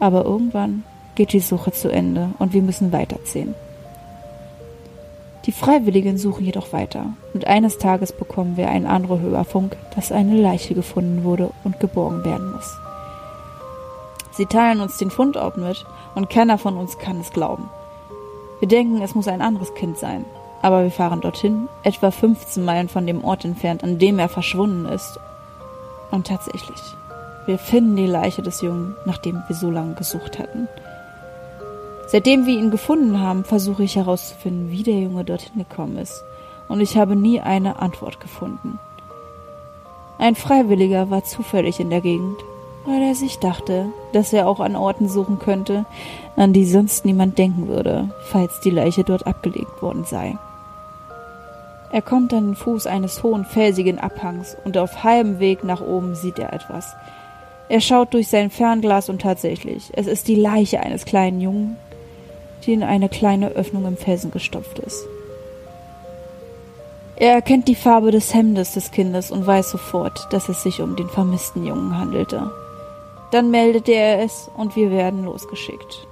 Aber 0.00 0.24
irgendwann 0.24 0.82
geht 1.14 1.32
die 1.32 1.40
Suche 1.40 1.72
zu 1.72 1.90
Ende 1.90 2.30
und 2.38 2.52
wir 2.52 2.62
müssen 2.62 2.92
weiterziehen. 2.92 3.54
Die 5.46 5.52
Freiwilligen 5.52 6.18
suchen 6.18 6.44
jedoch 6.44 6.72
weiter 6.72 7.06
und 7.32 7.46
eines 7.46 7.78
Tages 7.78 8.12
bekommen 8.12 8.56
wir 8.56 8.68
einen 8.68 8.86
Anrufüberfunk, 8.86 9.76
dass 9.94 10.12
eine 10.12 10.36
Leiche 10.36 10.74
gefunden 10.74 11.24
wurde 11.24 11.50
und 11.64 11.80
geborgen 11.80 12.24
werden 12.24 12.52
muss. 12.52 12.78
Sie 14.32 14.46
teilen 14.46 14.80
uns 14.80 14.98
den 14.98 15.10
Fundort 15.10 15.56
mit 15.56 15.84
und 16.14 16.30
keiner 16.30 16.58
von 16.58 16.76
uns 16.76 16.98
kann 16.98 17.20
es 17.20 17.30
glauben. 17.30 17.70
Wir 18.60 18.68
denken, 18.68 19.00
es 19.02 19.14
muss 19.14 19.28
ein 19.28 19.40
anderes 19.40 19.74
Kind 19.74 19.98
sein, 19.98 20.24
aber 20.62 20.82
wir 20.82 20.90
fahren 20.90 21.22
dorthin, 21.22 21.68
etwa 21.82 22.10
15 22.10 22.62
Meilen 22.62 22.88
von 22.88 23.06
dem 23.06 23.24
Ort 23.24 23.44
entfernt, 23.44 23.82
an 23.82 23.98
dem 23.98 24.18
er 24.18 24.28
verschwunden 24.28 24.84
ist. 24.86 25.18
Und 26.10 26.26
tatsächlich, 26.26 26.80
wir 27.46 27.58
finden 27.58 27.96
die 27.96 28.06
Leiche 28.06 28.42
des 28.42 28.60
Jungen, 28.60 28.96
nachdem 29.04 29.42
wir 29.46 29.56
so 29.56 29.70
lange 29.70 29.94
gesucht 29.94 30.38
hatten. 30.38 30.68
Seitdem 32.06 32.46
wir 32.46 32.58
ihn 32.58 32.70
gefunden 32.70 33.20
haben, 33.20 33.44
versuche 33.44 33.84
ich 33.84 33.96
herauszufinden, 33.96 34.70
wie 34.70 34.82
der 34.82 34.98
Junge 35.00 35.24
dorthin 35.24 35.58
gekommen 35.58 35.96
ist, 35.96 36.22
und 36.68 36.80
ich 36.80 36.96
habe 36.96 37.16
nie 37.16 37.40
eine 37.40 37.80
Antwort 37.80 38.20
gefunden. 38.20 38.78
Ein 40.18 40.34
Freiwilliger 40.34 41.10
war 41.10 41.24
zufällig 41.24 41.80
in 41.80 41.90
der 41.90 42.00
Gegend, 42.00 42.36
weil 42.84 43.02
er 43.02 43.14
sich 43.14 43.38
dachte, 43.38 43.86
dass 44.12 44.32
er 44.32 44.48
auch 44.48 44.60
an 44.60 44.76
Orten 44.76 45.08
suchen 45.08 45.38
könnte, 45.38 45.86
an 46.36 46.52
die 46.52 46.64
sonst 46.64 47.04
niemand 47.04 47.38
denken 47.38 47.68
würde, 47.68 48.10
falls 48.24 48.60
die 48.60 48.70
Leiche 48.70 49.04
dort 49.04 49.26
abgelegt 49.26 49.80
worden 49.82 50.04
sei. 50.04 50.36
Er 51.92 52.02
kommt 52.02 52.32
an 52.32 52.48
den 52.48 52.54
Fuß 52.54 52.86
eines 52.86 53.22
hohen, 53.22 53.44
felsigen 53.44 53.98
Abhangs 53.98 54.56
und 54.64 54.78
auf 54.78 55.02
halbem 55.02 55.40
Weg 55.40 55.64
nach 55.64 55.80
oben 55.80 56.14
sieht 56.14 56.38
er 56.38 56.52
etwas, 56.52 56.94
er 57.70 57.80
schaut 57.80 58.14
durch 58.14 58.26
sein 58.26 58.50
Fernglas 58.50 59.08
und 59.08 59.22
tatsächlich, 59.22 59.92
es 59.92 60.08
ist 60.08 60.26
die 60.26 60.34
Leiche 60.34 60.80
eines 60.80 61.04
kleinen 61.04 61.40
Jungen, 61.40 61.76
die 62.64 62.72
in 62.72 62.82
eine 62.82 63.08
kleine 63.08 63.50
Öffnung 63.50 63.86
im 63.86 63.96
Felsen 63.96 64.32
gestopft 64.32 64.80
ist. 64.80 65.06
Er 67.14 67.32
erkennt 67.32 67.68
die 67.68 67.76
Farbe 67.76 68.10
des 68.10 68.34
Hemdes 68.34 68.72
des 68.72 68.90
Kindes 68.90 69.30
und 69.30 69.46
weiß 69.46 69.70
sofort, 69.70 70.26
dass 70.32 70.48
es 70.48 70.64
sich 70.64 70.80
um 70.80 70.96
den 70.96 71.08
vermissten 71.08 71.64
Jungen 71.64 71.96
handelte. 71.96 72.50
Dann 73.30 73.52
meldet 73.52 73.88
er 73.88 74.20
es 74.24 74.50
und 74.56 74.74
wir 74.74 74.90
werden 74.90 75.24
losgeschickt. 75.24 76.08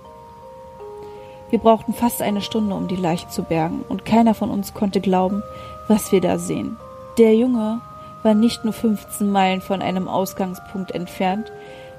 Wir 1.51 1.59
brauchten 1.59 1.93
fast 1.93 2.23
eine 2.23 2.41
Stunde, 2.41 2.77
um 2.77 2.87
die 2.87 2.95
Leiche 2.95 3.29
zu 3.31 3.43
bergen, 3.43 3.85
und 3.89 4.05
keiner 4.05 4.35
von 4.35 4.51
uns 4.51 4.75
konnte 4.75 5.01
glauben, 5.01 5.43
was 5.89 6.13
wir 6.13 6.21
da 6.21 6.39
sehen. 6.39 6.77
Der 7.19 7.35
Junge 7.35 7.81
war 8.23 8.35
nicht 8.35 8.65
nur 8.65 8.73
15 8.73 9.31
Meilen 9.31 9.61
von 9.61 9.83
einem 9.83 10.09
Ausgangspunkt 10.09 10.93
entfernt, 10.93 11.51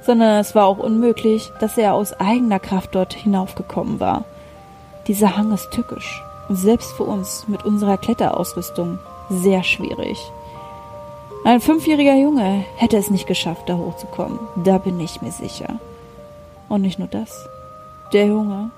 sondern 0.01 0.39
es 0.39 0.55
war 0.55 0.65
auch 0.65 0.77
unmöglich, 0.77 1.51
dass 1.59 1.77
er 1.77 1.93
aus 1.93 2.13
eigener 2.19 2.59
Kraft 2.59 2.95
dort 2.95 3.13
hinaufgekommen 3.13 3.99
war. 3.99 4.25
Dieser 5.07 5.37
Hang 5.37 5.51
ist 5.51 5.71
tückisch 5.71 6.23
und 6.47 6.55
selbst 6.55 6.91
für 6.93 7.03
uns 7.03 7.47
mit 7.47 7.65
unserer 7.65 7.97
Kletterausrüstung 7.97 8.99
sehr 9.29 9.63
schwierig. 9.63 10.19
Ein 11.45 11.61
fünfjähriger 11.61 12.15
Junge 12.15 12.65
hätte 12.75 12.97
es 12.97 13.09
nicht 13.09 13.27
geschafft, 13.27 13.69
da 13.69 13.77
hochzukommen. 13.77 14.39
Da 14.63 14.77
bin 14.77 14.99
ich 14.99 15.21
mir 15.21 15.31
sicher. 15.31 15.79
Und 16.67 16.81
nicht 16.81 16.99
nur 16.99 17.07
das. 17.07 17.47
Der 18.11 18.25
Junge 18.25 18.71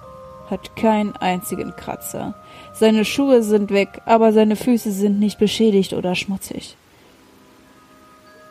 hat 0.50 0.76
keinen 0.76 1.16
einzigen 1.16 1.76
Kratzer. 1.76 2.34
Seine 2.74 3.04
Schuhe 3.04 3.42
sind 3.42 3.72
weg, 3.72 4.02
aber 4.06 4.32
seine 4.32 4.56
Füße 4.56 4.92
sind 4.92 5.20
nicht 5.20 5.40
beschädigt 5.40 5.94
oder 5.94 6.14
schmutzig. 6.14 6.78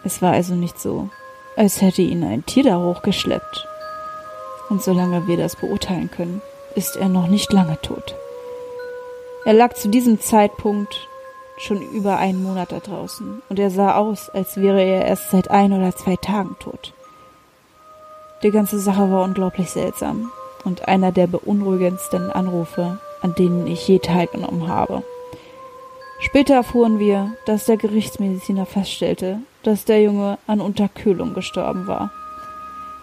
Es 0.04 0.22
war 0.22 0.32
also 0.32 0.54
nicht 0.54 0.80
so, 0.80 1.08
als 1.56 1.82
hätte 1.82 2.02
ihn 2.02 2.24
ein 2.24 2.46
Tier 2.46 2.64
da 2.64 2.78
hochgeschleppt. 2.78 3.66
Und 4.68 4.82
solange 4.82 5.26
wir 5.26 5.36
das 5.36 5.56
beurteilen 5.56 6.10
können, 6.10 6.40
ist 6.74 6.96
er 6.96 7.08
noch 7.08 7.26
nicht 7.26 7.52
lange 7.52 7.80
tot. 7.80 8.14
Er 9.44 9.54
lag 9.54 9.74
zu 9.74 9.88
diesem 9.88 10.20
Zeitpunkt 10.20 11.08
schon 11.58 11.82
über 11.92 12.16
einen 12.18 12.42
Monat 12.42 12.72
da 12.72 12.78
draußen 12.78 13.42
und 13.48 13.58
er 13.58 13.70
sah 13.70 13.96
aus, 13.96 14.30
als 14.30 14.56
wäre 14.56 14.82
er 14.82 15.04
erst 15.04 15.30
seit 15.30 15.50
ein 15.50 15.72
oder 15.72 15.94
zwei 15.94 16.16
Tagen 16.16 16.56
tot. 16.58 16.94
Die 18.42 18.50
ganze 18.50 18.78
Sache 18.78 19.10
war 19.10 19.24
unglaublich 19.24 19.70
seltsam 19.70 20.32
und 20.64 20.88
einer 20.88 21.12
der 21.12 21.26
beunruhigendsten 21.26 22.30
Anrufe, 22.30 22.98
an 23.20 23.34
denen 23.34 23.66
ich 23.66 23.86
je 23.86 23.98
teilgenommen 23.98 24.68
habe. 24.68 25.02
Später 26.20 26.54
erfuhren 26.54 26.98
wir, 26.98 27.32
dass 27.44 27.66
der 27.66 27.76
Gerichtsmediziner 27.76 28.66
feststellte, 28.66 29.40
dass 29.62 29.84
der 29.84 30.02
Junge 30.02 30.38
an 30.46 30.60
Unterkühlung 30.60 31.34
gestorben 31.34 31.86
war. 31.86 32.10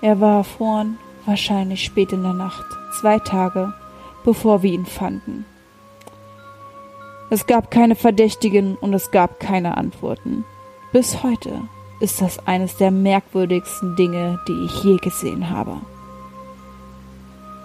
Er 0.01 0.19
war 0.19 0.37
erfroren, 0.37 0.97
wahrscheinlich 1.25 1.83
spät 1.83 2.13
in 2.13 2.23
der 2.23 2.33
Nacht, 2.33 2.65
zwei 2.99 3.19
Tage, 3.19 3.73
bevor 4.23 4.63
wir 4.63 4.71
ihn 4.71 4.85
fanden. 4.85 5.45
Es 7.29 7.45
gab 7.45 7.71
keine 7.71 7.95
Verdächtigen 7.95 8.75
und 8.77 8.93
es 8.93 9.11
gab 9.11 9.39
keine 9.39 9.75
Antworten. 9.77 10.45
Bis 10.93 11.23
heute 11.23 11.61
ist 11.99 12.21
das 12.21 12.39
eines 12.47 12.77
der 12.77 12.91
merkwürdigsten 12.91 13.95
Dinge, 13.95 14.39
die 14.47 14.65
ich 14.65 14.83
je 14.83 14.97
gesehen 14.97 15.49
habe. 15.49 15.77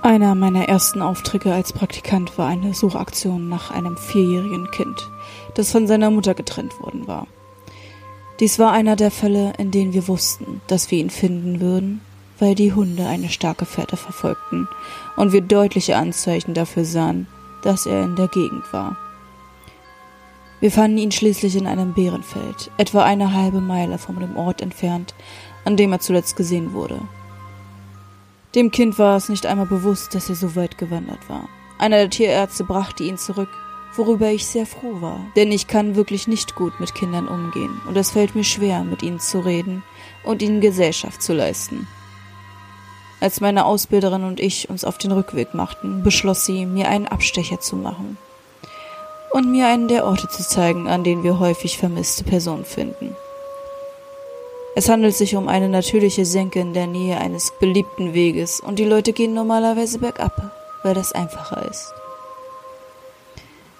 Einer 0.03 0.35
meiner 0.35 0.69
ersten 0.69 1.01
Aufträge 1.01 1.53
als 1.55 1.73
Praktikant 1.73 2.37
war 2.37 2.49
eine 2.49 2.75
Suchaktion 2.75 3.49
nach 3.49 3.71
einem 3.71 3.97
vierjährigen 3.97 4.69
Kind, 4.73 5.09
das 5.55 5.71
von 5.71 5.87
seiner 5.87 6.11
Mutter 6.11 6.35
getrennt 6.35 6.81
worden 6.81 7.07
war. 7.07 7.29
Dies 8.43 8.59
war 8.59 8.73
einer 8.73 8.97
der 8.97 9.13
Fälle, 9.13 9.53
in 9.59 9.71
denen 9.71 9.93
wir 9.93 10.09
wussten, 10.09 10.61
dass 10.67 10.91
wir 10.91 10.99
ihn 10.99 11.11
finden 11.11 11.61
würden, 11.61 12.01
weil 12.41 12.57
die 12.57 12.73
Hunde 12.73 13.07
eine 13.07 13.29
starke 13.29 13.67
Fährte 13.67 13.97
verfolgten 13.97 14.67
und 15.15 15.31
wir 15.31 15.43
deutliche 15.43 15.97
Anzeichen 15.97 16.53
dafür 16.53 16.85
sahen, 16.85 17.29
dass 17.63 17.87
er 17.87 18.03
in 18.03 18.17
der 18.17 18.27
Gegend 18.27 18.65
war. 18.73 18.97
Wir 20.59 20.73
fanden 20.73 20.99
ihn 20.99 21.13
schließlich 21.13 21.55
in 21.55 21.69
einem 21.69 21.95
Bärenfeld, 21.95 22.73
etwa 22.79 23.05
eine 23.05 23.33
halbe 23.33 23.61
Meile 23.61 23.97
von 23.97 24.19
dem 24.19 24.37
Ort 24.37 24.61
entfernt, 24.61 25.15
an 25.65 25.77
dem 25.77 25.93
er 25.93 26.01
zuletzt 26.01 26.35
gesehen 26.35 26.73
wurde. 26.73 27.01
Dem 28.57 28.73
Kind 28.73 28.99
war 28.99 29.17
es 29.17 29.29
nicht 29.29 29.47
einmal 29.47 29.67
bewusst, 29.67 30.17
dass 30.17 30.29
er 30.29 30.35
so 30.35 30.57
weit 30.57 30.79
gewandert 30.79 31.29
war. 31.29 31.49
Einer 31.79 31.99
der 31.99 32.11
Tierärzte 32.11 32.65
brachte 32.65 33.05
ihn 33.05 33.19
zurück, 33.19 33.51
worüber 33.97 34.29
ich 34.29 34.47
sehr 34.47 34.67
froh 34.67 35.01
war, 35.01 35.21
denn 35.37 35.53
ich 35.53 35.67
kann 35.67 35.97
wirklich 35.97 36.29
nicht 36.29 36.55
gut 36.55 36.81
mit 36.81 36.95
Kindern 36.95 37.29
umgehen 37.29 37.81
und 37.87 37.97
es 37.97 38.13
fällt 38.13 38.35
mir 38.35 38.45
schwer, 38.45 38.85
mit 38.85 39.03
ihnen 39.03 39.21
zu 39.21 39.41
reden 39.41 39.83
und 40.25 40.43
ihnen 40.43 40.61
Gesellschaft 40.61 41.23
zu 41.23 41.33
leisten. 41.33 41.87
Als 43.21 43.41
meine 43.41 43.67
Ausbilderin 43.67 44.25
und 44.25 44.41
ich 44.41 44.69
uns 44.69 44.85
auf 44.85 44.99
den 44.99 45.13
Rückweg 45.13 45.55
machten, 45.55 46.03
beschloss 46.03 46.45
sie, 46.45 46.67
mir 46.67 46.89
einen 46.89 47.07
Abstecher 47.07 47.61
zu 47.61 47.77
machen 47.77 48.19
und 49.31 49.51
mir 49.51 49.69
einen 49.69 49.89
der 49.89 50.05
Orte 50.05 50.29
zu 50.29 50.43
zeigen, 50.43 50.89
an 50.89 51.05
denen 51.05 51.23
wir 51.23 51.39
häufig 51.39 51.79
vermisste 51.79 52.25
Personen 52.25 52.65
finden. 52.65 53.17
Es 54.75 54.89
handelt 54.89 55.15
sich 55.15 55.37
um 55.37 55.49
eine 55.49 55.69
natürliche 55.69 56.25
Senke 56.25 56.61
in 56.61 56.73
der 56.73 56.87
Nähe 56.87 57.19
eines 57.19 57.53
beliebten 57.61 58.15
Weges 58.15 58.59
und 58.59 58.79
die 58.79 58.85
Leute 58.85 59.13
gehen 59.13 59.35
normalerweise 59.35 59.99
bergab, 59.99 60.51
weil 60.83 60.95
das 60.95 61.13
einfacher 61.13 61.69
ist. 61.71 61.93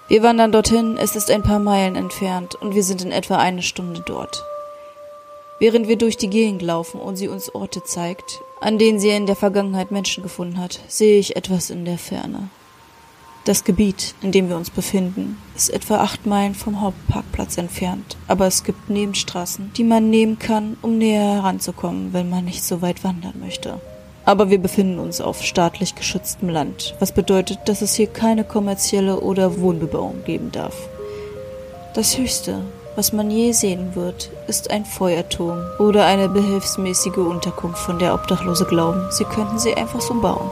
Wir 0.09 0.21
wandern 0.21 0.51
dorthin, 0.51 0.97
es 0.97 1.15
ist 1.15 1.31
ein 1.31 1.43
paar 1.43 1.59
Meilen 1.59 1.95
entfernt 1.95 2.55
und 2.55 2.75
wir 2.75 2.83
sind 2.83 3.01
in 3.01 3.13
etwa 3.13 3.37
eine 3.37 3.61
Stunde 3.61 4.03
dort. 4.05 4.43
Während 5.59 5.87
wir 5.87 5.97
durch 5.97 6.17
die 6.17 6.29
Gegend 6.29 6.61
laufen 6.61 6.99
und 6.99 7.15
sie 7.15 7.29
uns 7.29 7.55
Orte 7.55 7.83
zeigt, 7.83 8.41
an 8.59 8.77
denen 8.77 8.99
sie 8.99 9.09
in 9.11 9.27
der 9.27 9.37
Vergangenheit 9.37 9.91
Menschen 9.91 10.21
gefunden 10.21 10.59
hat, 10.59 10.81
sehe 10.89 11.19
ich 11.19 11.37
etwas 11.37 11.69
in 11.69 11.85
der 11.85 11.97
Ferne. 11.97 12.49
Das 13.45 13.63
Gebiet, 13.63 14.13
in 14.21 14.33
dem 14.33 14.49
wir 14.49 14.57
uns 14.57 14.69
befinden, 14.69 15.37
ist 15.55 15.69
etwa 15.69 15.99
acht 15.99 16.25
Meilen 16.25 16.53
vom 16.53 16.81
Hauptparkplatz 16.81 17.57
entfernt, 17.57 18.17
aber 18.27 18.45
es 18.45 18.65
gibt 18.65 18.89
Nebenstraßen, 18.89 19.71
die 19.77 19.85
man 19.85 20.09
nehmen 20.09 20.37
kann, 20.37 20.75
um 20.81 20.97
näher 20.97 21.35
heranzukommen, 21.35 22.11
wenn 22.11 22.29
man 22.29 22.43
nicht 22.43 22.63
so 22.63 22.81
weit 22.81 23.05
wandern 23.05 23.39
möchte. 23.39 23.79
Aber 24.25 24.49
wir 24.49 24.59
befinden 24.59 24.99
uns 24.99 25.19
auf 25.19 25.41
staatlich 25.41 25.95
geschütztem 25.95 26.49
Land, 26.49 26.95
was 26.99 27.11
bedeutet, 27.11 27.59
dass 27.65 27.81
es 27.81 27.93
hier 27.93 28.07
keine 28.07 28.43
kommerzielle 28.43 29.19
oder 29.19 29.59
Wohnbebauung 29.59 30.23
geben 30.23 30.51
darf. 30.51 30.75
Das 31.93 32.17
Höchste, 32.17 32.61
was 32.95 33.11
man 33.11 33.29
je 33.29 33.51
sehen 33.51 33.95
wird, 33.95 34.29
ist 34.47 34.71
ein 34.71 34.85
Feuerturm 34.85 35.63
oder 35.79 36.05
eine 36.05 36.29
behelfsmäßige 36.29 37.17
Unterkunft, 37.17 37.79
von 37.79 37.99
der 37.99 38.13
Obdachlose 38.13 38.65
glauben, 38.65 39.05
sie 39.11 39.25
könnten 39.25 39.59
sie 39.59 39.73
einfach 39.73 40.01
so 40.01 40.13
bauen. 40.13 40.49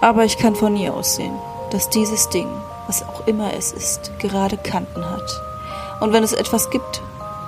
Aber 0.00 0.24
ich 0.24 0.38
kann 0.38 0.56
von 0.56 0.76
ihr 0.76 0.94
aussehen, 0.94 1.34
dass 1.70 1.90
dieses 1.90 2.28
Ding, 2.30 2.48
was 2.86 3.02
auch 3.02 3.26
immer 3.26 3.52
es 3.54 3.72
ist, 3.72 4.18
gerade 4.18 4.56
Kanten 4.56 5.04
hat. 5.08 5.40
Und 6.00 6.12
wenn 6.12 6.24
es 6.24 6.32
etwas 6.32 6.70
gibt, 6.70 7.02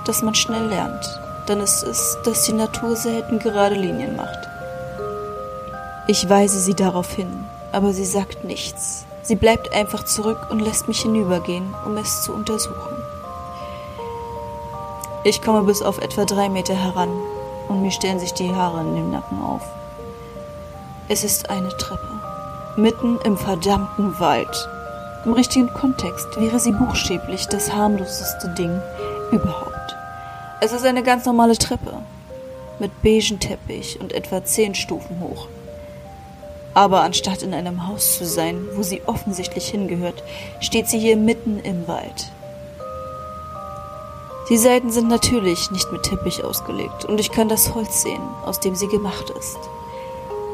das 0.05 0.21
man 0.21 0.35
schnell 0.35 0.67
lernt, 0.67 1.03
dann 1.45 1.59
ist 1.59 1.83
es, 1.83 2.17
dass 2.23 2.43
die 2.43 2.53
Natur 2.53 2.95
selten 2.95 3.39
gerade 3.39 3.75
Linien 3.75 4.15
macht. 4.15 4.39
Ich 6.07 6.29
weise 6.29 6.59
sie 6.59 6.73
darauf 6.73 7.11
hin, 7.13 7.45
aber 7.71 7.93
sie 7.93 8.05
sagt 8.05 8.43
nichts. 8.43 9.05
Sie 9.21 9.35
bleibt 9.35 9.73
einfach 9.73 10.03
zurück 10.03 10.47
und 10.49 10.59
lässt 10.59 10.87
mich 10.87 11.01
hinübergehen, 11.01 11.73
um 11.85 11.95
es 11.97 12.23
zu 12.23 12.33
untersuchen. 12.33 12.97
Ich 15.23 15.41
komme 15.41 15.63
bis 15.63 15.81
auf 15.81 15.99
etwa 15.99 16.25
drei 16.25 16.49
Meter 16.49 16.75
heran 16.75 17.09
und 17.69 17.81
mir 17.81 17.91
stellen 17.91 18.19
sich 18.19 18.33
die 18.33 18.53
Haare 18.53 18.81
in 18.81 18.95
den 18.95 19.11
Nacken 19.11 19.41
auf. 19.41 19.61
Es 21.07 21.23
ist 21.23 21.49
eine 21.49 21.69
Treppe 21.77 22.13
mitten 22.75 23.19
im 23.23 23.37
verdammten 23.37 24.19
Wald. 24.19 24.69
Im 25.25 25.33
richtigen 25.33 25.71
Kontext 25.73 26.39
wäre 26.39 26.59
sie 26.59 26.71
buchstäblich 26.71 27.47
das 27.47 27.73
harmloseste 27.73 28.49
Ding 28.49 28.81
überhaupt. 29.31 29.72
Es 30.65 30.71
ist 30.71 30.85
eine 30.85 31.03
ganz 31.03 31.25
normale 31.25 31.57
Treppe 31.57 31.91
mit 32.79 33.03
beigen 33.03 33.37
Teppich 33.37 33.99
und 33.99 34.13
etwa 34.13 34.45
zehn 34.45 34.73
Stufen 34.75 35.19
hoch. 35.19 35.49
Aber 36.73 37.01
anstatt 37.01 37.43
in 37.43 37.53
einem 37.53 37.85
Haus 37.85 38.17
zu 38.17 38.25
sein, 38.25 38.65
wo 38.73 38.81
sie 38.81 39.01
offensichtlich 39.05 39.67
hingehört, 39.67 40.23
steht 40.61 40.87
sie 40.87 40.99
hier 40.99 41.17
mitten 41.17 41.59
im 41.59 41.85
Wald. 41.89 42.31
Die 44.47 44.55
Seiten 44.55 44.89
sind 44.89 45.09
natürlich 45.09 45.69
nicht 45.69 45.91
mit 45.91 46.03
Teppich 46.03 46.45
ausgelegt 46.45 47.03
und 47.03 47.19
ich 47.19 47.33
kann 47.33 47.49
das 47.49 47.75
Holz 47.75 48.01
sehen, 48.01 48.23
aus 48.45 48.61
dem 48.61 48.75
sie 48.75 48.87
gemacht 48.87 49.33
ist. 49.37 49.59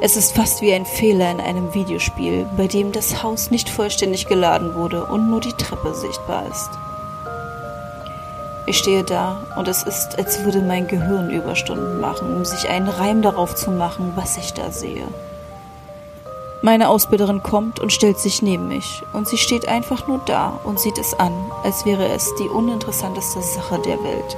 Es 0.01 0.17
ist 0.17 0.35
fast 0.35 0.63
wie 0.63 0.73
ein 0.73 0.87
Fehler 0.87 1.29
in 1.29 1.39
einem 1.39 1.75
Videospiel, 1.75 2.47
bei 2.57 2.65
dem 2.65 2.91
das 2.91 3.21
Haus 3.21 3.51
nicht 3.51 3.69
vollständig 3.69 4.25
geladen 4.27 4.73
wurde 4.73 5.05
und 5.05 5.29
nur 5.29 5.39
die 5.39 5.53
Treppe 5.53 5.93
sichtbar 5.93 6.47
ist. 6.49 6.88
Ich 8.69 8.77
stehe 8.77 9.03
da 9.03 9.47
und 9.57 9.67
es 9.67 9.81
ist, 9.81 10.19
als 10.19 10.43
würde 10.43 10.61
mein 10.61 10.87
Gehirn 10.87 11.31
Überstunden 11.31 11.99
machen, 11.99 12.35
um 12.35 12.45
sich 12.45 12.69
einen 12.69 12.87
Reim 12.87 13.23
darauf 13.23 13.55
zu 13.55 13.71
machen, 13.71 14.11
was 14.15 14.37
ich 14.37 14.53
da 14.53 14.71
sehe. 14.71 15.07
Meine 16.61 16.89
Ausbilderin 16.89 17.41
kommt 17.41 17.79
und 17.79 17.91
stellt 17.91 18.19
sich 18.19 18.43
neben 18.43 18.67
mich 18.67 19.01
und 19.11 19.27
sie 19.27 19.39
steht 19.39 19.67
einfach 19.67 20.07
nur 20.07 20.21
da 20.27 20.59
und 20.65 20.79
sieht 20.79 20.99
es 20.99 21.15
an, 21.15 21.33
als 21.63 21.83
wäre 21.87 22.09
es 22.09 22.31
die 22.35 22.47
uninteressanteste 22.47 23.41
Sache 23.41 23.79
der 23.79 24.03
Welt. 24.03 24.37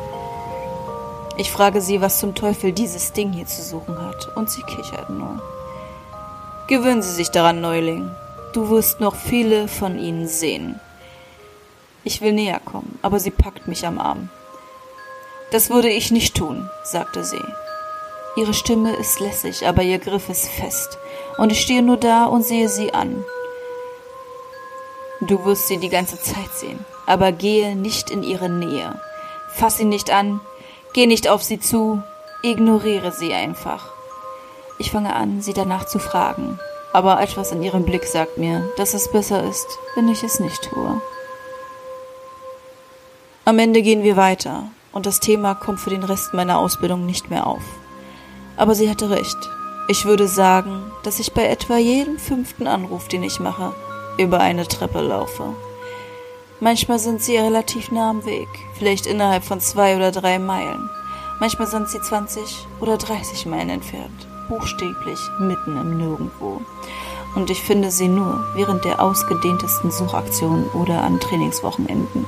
Ich 1.36 1.52
frage 1.52 1.82
sie, 1.82 2.00
was 2.00 2.20
zum 2.20 2.34
Teufel 2.34 2.72
dieses 2.72 3.12
Ding 3.12 3.34
hier 3.34 3.48
zu 3.48 3.62
suchen 3.62 4.00
hat, 4.02 4.30
und 4.38 4.50
sie 4.50 4.64
kichert 4.64 5.10
nur. 5.10 5.42
Gewöhnen 6.68 7.02
Sie 7.02 7.12
sich 7.12 7.32
daran, 7.32 7.60
Neuling. 7.60 8.10
Du 8.54 8.70
wirst 8.70 9.02
noch 9.02 9.16
viele 9.16 9.68
von 9.68 10.00
ihnen 10.00 10.30
sehen. 10.30 10.80
Ich 12.04 12.22
will 12.22 12.34
näher 12.34 12.60
kommen, 12.60 13.00
aber 13.02 13.20
sie 13.20 13.32
packt 13.32 13.68
mich 13.68 13.86
am 13.86 14.00
Arm. 14.00 14.30
Das 15.52 15.70
würde 15.70 15.90
ich 15.90 16.12
nicht 16.12 16.36
tun, 16.36 16.70
sagte 16.84 17.24
sie. 17.24 17.44
Ihre 18.36 18.54
Stimme 18.54 18.96
ist 18.96 19.20
lässig, 19.20 19.68
aber 19.68 19.84
ihr 19.84 20.00
Griff 20.00 20.30
ist 20.30 20.48
fest, 20.48 20.98
und 21.38 21.52
ich 21.52 21.62
stehe 21.62 21.82
nur 21.82 21.98
da 21.98 22.26
und 22.26 22.44
sehe 22.44 22.70
sie 22.70 22.94
an. 22.94 23.24
Du 25.22 25.44
wirst 25.46 25.68
sie 25.68 25.78
die 25.78 25.90
ganze 25.90 26.20
Zeit 26.20 26.52
sehen, 26.56 26.84
aber 27.06 27.32
gehe 27.32 27.76
nicht 27.76 28.10
in 28.10 28.24
ihre 28.24 28.50
Nähe. 28.50 29.00
Fass 29.50 29.78
sie 29.78 29.86
nicht 29.86 30.10
an, 30.12 30.40
Geh 30.94 31.06
nicht 31.06 31.30
auf 31.30 31.42
sie 31.42 31.58
zu, 31.58 32.04
ignoriere 32.44 33.14
sie 33.14 33.34
einfach. 33.34 33.94
Ich 34.78 34.92
fange 34.92 35.16
an, 35.16 35.42
sie 35.42 35.54
danach 35.54 35.86
zu 35.86 36.00
fragen. 36.00 36.60
aber 36.94 37.22
etwas 37.22 37.54
in 37.54 37.64
ihrem 37.64 37.86
Blick 37.86 38.04
sagt 38.04 38.38
mir, 38.38 38.70
dass 38.76 38.94
es 38.94 39.10
besser 39.10 39.44
ist, 39.44 39.68
wenn 39.96 40.10
ich 40.10 40.24
es 40.24 40.42
nicht 40.42 40.62
tue. 40.64 41.02
Am 43.44 43.58
Ende 43.58 43.82
gehen 43.82 44.04
wir 44.04 44.18
weiter 44.18 44.70
und 44.92 45.08
das 45.08 45.20
Thema 45.20 45.56
kommt 45.56 45.80
für 45.80 45.90
den 45.90 46.04
Rest 46.04 46.32
meiner 46.36 46.60
Ausbildung 46.60 47.08
nicht 47.08 47.32
mehr 47.32 47.48
auf. 47.48 47.64
Aber 48.56 48.76
sie 48.76 48.88
hatte 48.88 49.10
recht. 49.10 49.38
Ich 49.88 50.06
würde 50.06 50.28
sagen, 50.28 50.84
dass 51.04 51.20
ich 51.20 51.34
bei 51.34 51.48
etwa 51.48 51.78
jedem 51.78 52.20
fünften 52.20 52.68
Anruf, 52.68 53.08
den 53.08 53.24
ich 53.24 53.40
mache, 53.40 53.74
über 54.20 54.40
eine 54.40 54.68
Treppe 54.68 55.02
laufe. 55.02 55.56
Manchmal 56.60 57.00
sind 57.00 57.24
sie 57.24 57.36
relativ 57.36 57.92
nah 57.92 58.12
am 58.12 58.26
Weg, 58.26 58.48
vielleicht 58.78 59.08
innerhalb 59.08 59.44
von 59.44 59.60
zwei 59.60 59.96
oder 59.96 60.12
drei 60.12 60.38
Meilen. 60.38 60.88
Manchmal 61.40 61.68
sind 61.68 61.90
sie 61.90 62.00
20 62.00 62.68
oder 62.80 62.98
30 62.98 63.48
Meilen 63.48 63.72
entfernt, 63.72 64.28
buchstäblich 64.50 65.20
mitten 65.40 65.78
im 65.78 65.98
Nirgendwo. 65.98 66.62
Und 67.34 67.50
ich 67.50 67.64
finde 67.64 67.90
sie 67.90 68.08
nur 68.08 68.46
während 68.54 68.86
der 68.86 69.02
ausgedehntesten 69.02 69.90
Suchaktionen 69.90 70.70
oder 70.76 71.02
an 71.02 71.20
Trainingswochenenden. 71.20 72.28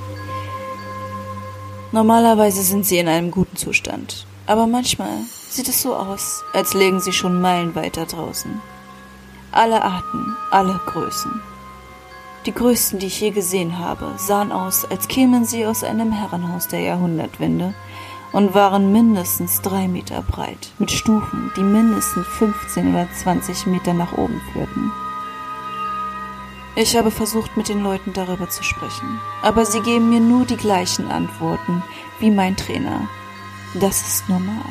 Normalerweise 1.94 2.64
sind 2.64 2.88
sie 2.88 2.98
in 2.98 3.08
einem 3.08 3.30
guten 3.30 3.56
Zustand, 3.56 4.26
aber 4.48 4.66
manchmal 4.66 5.16
sieht 5.52 5.70
es 5.70 5.84
so 5.84 5.96
aus, 5.96 6.44
als 6.52 6.74
lägen 6.74 7.00
sie 7.00 7.14
schon 7.14 7.40
Meilen 7.40 7.76
weiter 7.76 8.08
draußen. 8.08 8.60
Alle 9.52 9.84
Arten, 9.84 10.36
alle 10.50 10.82
Größen. 10.88 11.40
Die 12.48 12.52
größten, 12.52 12.98
die 12.98 13.06
ich 13.06 13.22
je 13.22 13.30
gesehen 13.30 13.78
habe, 13.78 14.12
sahen 14.18 14.52
aus, 14.52 14.86
als 14.86 15.08
kämen 15.08 15.46
sie 15.46 15.68
aus 15.68 15.84
einem 15.84 16.12
Herrenhaus 16.12 16.68
der 16.68 16.80
Jahrhundertwende 16.80 17.76
und 18.32 18.56
waren 18.56 18.92
mindestens 18.92 19.62
drei 19.62 19.88
Meter 19.88 20.24
breit, 20.24 20.72
mit 20.80 20.90
Stufen, 20.90 21.52
die 21.56 21.62
mindestens 21.62 22.26
15 22.26 22.90
oder 22.90 23.08
20 23.22 23.68
Meter 23.68 23.94
nach 23.94 24.14
oben 24.14 24.42
führten. 24.52 24.92
Ich 26.75 26.98
habe 26.98 27.12
versucht, 27.12 27.56
mit 27.56 27.70
den 27.70 27.84
Leuten 27.84 28.13
darüber 28.13 28.50
zu 28.50 28.63
sprechen, 28.63 29.20
aber 29.44 29.63
sie 29.63 29.82
geben 29.82 30.10
mir 30.10 30.20
nur 30.20 30.46
die 30.46 30.58
gleichen 30.58 31.12
Antworten 31.12 31.84
wie 32.20 32.32
mein 32.32 32.58
Trainer. 32.58 33.08
Das 33.75 34.01
ist 34.01 34.27
normal. 34.27 34.65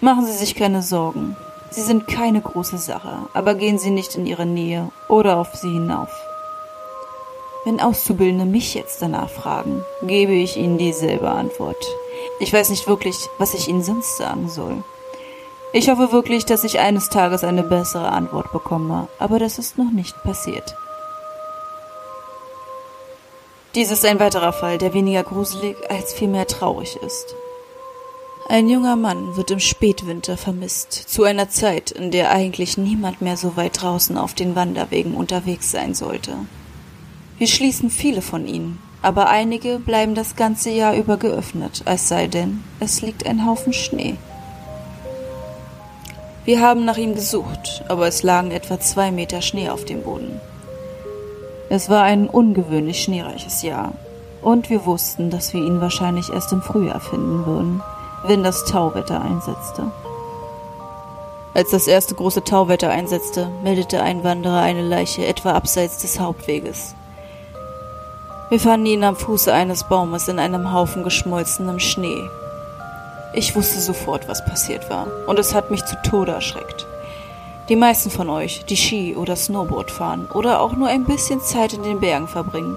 Machen 0.00 0.26
Sie 0.26 0.32
sich 0.32 0.56
keine 0.56 0.82
Sorgen. 0.82 1.36
Sie 1.70 1.80
sind 1.80 2.08
keine 2.08 2.40
große 2.40 2.78
Sache, 2.78 3.28
aber 3.34 3.54
gehen 3.54 3.78
Sie 3.78 3.90
nicht 3.90 4.16
in 4.16 4.26
Ihre 4.26 4.46
Nähe 4.46 4.90
oder 5.08 5.38
auf 5.38 5.54
sie 5.54 5.70
hinauf. 5.70 6.10
Wenn 7.64 7.80
Auszubildende 7.80 8.44
mich 8.44 8.74
jetzt 8.74 9.00
danach 9.00 9.30
fragen, 9.30 9.84
gebe 10.02 10.34
ich 10.34 10.56
ihnen 10.56 10.76
dieselbe 10.76 11.30
Antwort. 11.30 11.82
Ich 12.38 12.52
weiß 12.52 12.70
nicht 12.70 12.86
wirklich, 12.86 13.16
was 13.38 13.54
ich 13.54 13.68
ihnen 13.68 13.82
sonst 13.82 14.16
sagen 14.16 14.48
soll. 14.48 14.82
Ich 15.76 15.88
hoffe 15.88 16.12
wirklich, 16.12 16.44
dass 16.44 16.62
ich 16.62 16.78
eines 16.78 17.08
Tages 17.08 17.42
eine 17.42 17.64
bessere 17.64 18.10
Antwort 18.10 18.52
bekomme, 18.52 19.08
aber 19.18 19.40
das 19.40 19.58
ist 19.58 19.76
noch 19.76 19.90
nicht 19.90 20.14
passiert. 20.22 20.76
Dies 23.74 23.90
ist 23.90 24.06
ein 24.06 24.20
weiterer 24.20 24.52
Fall, 24.52 24.78
der 24.78 24.94
weniger 24.94 25.24
gruselig 25.24 25.76
als 25.90 26.12
vielmehr 26.12 26.46
traurig 26.46 26.94
ist. 27.04 27.34
Ein 28.48 28.68
junger 28.68 28.94
Mann 28.94 29.36
wird 29.36 29.50
im 29.50 29.58
Spätwinter 29.58 30.36
vermisst, 30.36 30.92
zu 30.92 31.24
einer 31.24 31.48
Zeit, 31.48 31.90
in 31.90 32.12
der 32.12 32.30
eigentlich 32.30 32.78
niemand 32.78 33.20
mehr 33.20 33.36
so 33.36 33.56
weit 33.56 33.82
draußen 33.82 34.16
auf 34.16 34.32
den 34.32 34.54
Wanderwegen 34.54 35.16
unterwegs 35.16 35.72
sein 35.72 35.94
sollte. 35.94 36.36
Wir 37.36 37.48
schließen 37.48 37.90
viele 37.90 38.22
von 38.22 38.46
ihnen, 38.46 38.78
aber 39.02 39.28
einige 39.28 39.80
bleiben 39.80 40.14
das 40.14 40.36
ganze 40.36 40.70
Jahr 40.70 40.94
über 40.94 41.16
geöffnet, 41.16 41.82
es 41.84 42.06
sei 42.06 42.28
denn, 42.28 42.62
es 42.78 43.02
liegt 43.02 43.26
ein 43.26 43.44
Haufen 43.44 43.72
Schnee. 43.72 44.14
Wir 46.44 46.60
haben 46.60 46.84
nach 46.84 46.96
ihm 46.98 47.14
gesucht, 47.14 47.84
aber 47.88 48.06
es 48.06 48.22
lagen 48.22 48.50
etwa 48.50 48.78
zwei 48.78 49.10
Meter 49.10 49.42
Schnee 49.42 49.70
auf 49.70 49.84
dem 49.84 50.02
Boden. 50.02 50.40
Es 51.70 51.88
war 51.88 52.02
ein 52.02 52.28
ungewöhnlich 52.28 53.02
schneereiches 53.02 53.62
Jahr, 53.62 53.92
und 54.42 54.68
wir 54.68 54.84
wussten, 54.84 55.30
dass 55.30 55.54
wir 55.54 55.60
ihn 55.60 55.80
wahrscheinlich 55.80 56.30
erst 56.30 56.52
im 56.52 56.60
Frühjahr 56.60 57.00
finden 57.00 57.46
würden 57.46 57.82
wenn 58.26 58.42
das 58.42 58.64
Tauwetter 58.64 59.20
einsetzte. 59.20 59.90
Als 61.52 61.70
das 61.70 61.86
erste 61.86 62.14
große 62.14 62.42
Tauwetter 62.42 62.90
einsetzte, 62.90 63.48
meldete 63.62 64.02
ein 64.02 64.24
Wanderer 64.24 64.60
eine 64.60 64.82
Leiche 64.82 65.24
etwa 65.26 65.52
abseits 65.52 65.98
des 65.98 66.18
Hauptweges. 66.18 66.94
Wir 68.48 68.58
fanden 68.58 68.86
ihn 68.86 69.04
am 69.04 69.16
Fuße 69.16 69.52
eines 69.52 69.84
Baumes 69.84 70.28
in 70.28 70.38
einem 70.38 70.72
Haufen 70.72 71.04
geschmolzenem 71.04 71.78
Schnee. 71.78 72.28
Ich 73.36 73.56
wusste 73.56 73.80
sofort, 73.80 74.28
was 74.28 74.44
passiert 74.44 74.88
war, 74.88 75.08
und 75.26 75.38
es 75.40 75.54
hat 75.54 75.70
mich 75.70 75.84
zu 75.84 75.96
Tode 76.02 76.32
erschreckt. 76.32 76.86
Die 77.68 77.76
meisten 77.76 78.10
von 78.10 78.30
euch, 78.30 78.64
die 78.66 78.76
Ski 78.76 79.16
oder 79.16 79.34
Snowboard 79.34 79.90
fahren 79.90 80.28
oder 80.32 80.60
auch 80.60 80.74
nur 80.74 80.86
ein 80.86 81.04
bisschen 81.04 81.40
Zeit 81.40 81.72
in 81.72 81.82
den 81.82 81.98
Bergen 81.98 82.28
verbringen, 82.28 82.76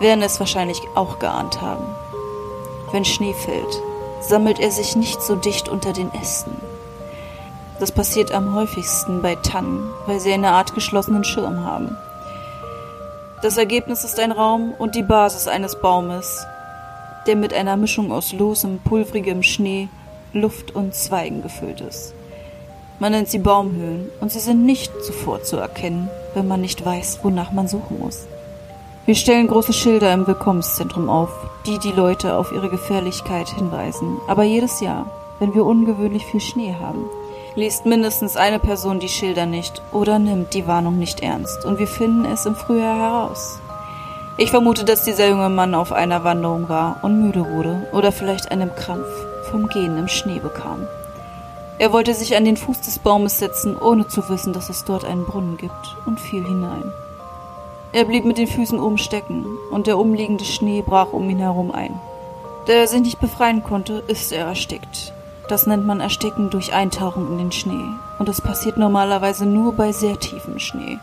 werden 0.00 0.22
es 0.22 0.40
wahrscheinlich 0.40 0.80
auch 0.94 1.18
geahnt 1.18 1.60
haben. 1.60 1.84
Wenn 2.90 3.04
Schnee 3.04 3.34
fällt, 3.34 3.82
sammelt 4.20 4.60
er 4.60 4.70
sich 4.70 4.96
nicht 4.96 5.20
so 5.20 5.36
dicht 5.36 5.68
unter 5.68 5.92
den 5.92 6.12
Ästen. 6.14 6.56
Das 7.78 7.92
passiert 7.92 8.32
am 8.32 8.54
häufigsten 8.54 9.20
bei 9.20 9.34
Tannen, 9.34 9.90
weil 10.06 10.20
sie 10.20 10.32
eine 10.32 10.52
Art 10.52 10.74
geschlossenen 10.74 11.24
Schirm 11.24 11.64
haben. 11.64 11.96
Das 13.42 13.58
Ergebnis 13.58 14.04
ist 14.04 14.20
ein 14.20 14.32
Raum 14.32 14.72
und 14.78 14.94
die 14.94 15.02
Basis 15.02 15.48
eines 15.48 15.76
Baumes, 15.76 16.46
der 17.26 17.36
mit 17.36 17.54
einer 17.54 17.76
Mischung 17.76 18.12
aus 18.12 18.32
losem, 18.32 18.78
pulvrigem 18.78 19.42
Schnee, 19.42 19.88
Luft 20.32 20.74
und 20.74 20.94
Zweigen 20.94 21.42
gefüllt 21.42 21.80
ist. 21.80 22.14
Man 22.98 23.12
nennt 23.12 23.28
sie 23.28 23.38
Baumhöhlen 23.38 24.08
und 24.20 24.30
sie 24.30 24.40
sind 24.40 24.64
nicht 24.64 24.92
sofort 25.02 25.46
zu 25.46 25.56
erkennen, 25.56 26.08
wenn 26.34 26.46
man 26.48 26.60
nicht 26.60 26.84
weiß, 26.84 27.20
wonach 27.22 27.52
man 27.52 27.68
suchen 27.68 27.98
muss. 27.98 28.26
Wir 29.04 29.16
stellen 29.16 29.48
große 29.48 29.72
Schilder 29.72 30.12
im 30.12 30.26
Willkommenszentrum 30.26 31.08
auf, 31.08 31.30
die 31.66 31.78
die 31.80 31.90
Leute 31.90 32.36
auf 32.36 32.52
ihre 32.52 32.68
Gefährlichkeit 32.68 33.48
hinweisen. 33.48 34.18
Aber 34.28 34.44
jedes 34.44 34.80
Jahr, 34.80 35.10
wenn 35.40 35.54
wir 35.54 35.64
ungewöhnlich 35.64 36.24
viel 36.24 36.40
Schnee 36.40 36.76
haben, 36.80 37.04
liest 37.56 37.84
mindestens 37.84 38.36
eine 38.36 38.58
Person 38.58 39.00
die 39.00 39.08
Schilder 39.08 39.46
nicht 39.46 39.82
oder 39.92 40.18
nimmt 40.18 40.54
die 40.54 40.66
Warnung 40.66 40.98
nicht 40.98 41.20
ernst 41.20 41.64
und 41.64 41.78
wir 41.78 41.88
finden 41.88 42.24
es 42.24 42.46
im 42.46 42.54
Frühjahr 42.54 42.96
heraus. 42.96 43.58
Ich 44.38 44.50
vermute, 44.50 44.84
dass 44.84 45.04
dieser 45.04 45.28
junge 45.28 45.50
Mann 45.50 45.74
auf 45.74 45.92
einer 45.92 46.24
Wanderung 46.24 46.68
war 46.68 46.96
und 47.02 47.22
müde 47.22 47.44
wurde 47.50 47.86
oder 47.92 48.12
vielleicht 48.12 48.50
einen 48.50 48.74
Krampf 48.74 49.06
vom 49.50 49.68
Gehen 49.68 49.98
im 49.98 50.08
Schnee 50.08 50.38
bekam. 50.38 50.86
Er 51.78 51.92
wollte 51.92 52.14
sich 52.14 52.34
an 52.36 52.44
den 52.44 52.56
Fuß 52.56 52.80
des 52.80 52.98
Baumes 52.98 53.38
setzen, 53.38 53.76
ohne 53.76 54.08
zu 54.08 54.28
wissen, 54.28 54.52
dass 54.52 54.70
es 54.70 54.84
dort 54.84 55.04
einen 55.04 55.26
Brunnen 55.26 55.56
gibt, 55.56 55.96
und 56.06 56.18
fiel 56.20 56.44
hinein. 56.44 56.92
Er 57.92 58.04
blieb 58.04 58.24
mit 58.24 58.38
den 58.38 58.46
Füßen 58.46 58.78
oben 58.78 58.98
stecken, 58.98 59.44
und 59.70 59.86
der 59.86 59.98
umliegende 59.98 60.44
Schnee 60.44 60.82
brach 60.82 61.12
um 61.12 61.28
ihn 61.28 61.38
herum 61.38 61.70
ein. 61.70 62.00
Da 62.66 62.74
er 62.74 62.86
sich 62.86 63.00
nicht 63.02 63.20
befreien 63.20 63.62
konnte, 63.62 64.02
ist 64.06 64.32
er 64.32 64.46
erstickt. 64.46 65.12
Das 65.48 65.66
nennt 65.66 65.84
man 65.84 66.00
Ersticken 66.00 66.48
durch 66.50 66.72
Eintauchen 66.72 67.32
in 67.32 67.38
den 67.38 67.52
Schnee, 67.52 67.84
und 68.18 68.28
es 68.28 68.40
passiert 68.40 68.76
normalerweise 68.78 69.44
nur 69.44 69.72
bei 69.72 69.92
sehr 69.92 70.18
tiefem 70.18 70.58
Schnee. 70.58 70.98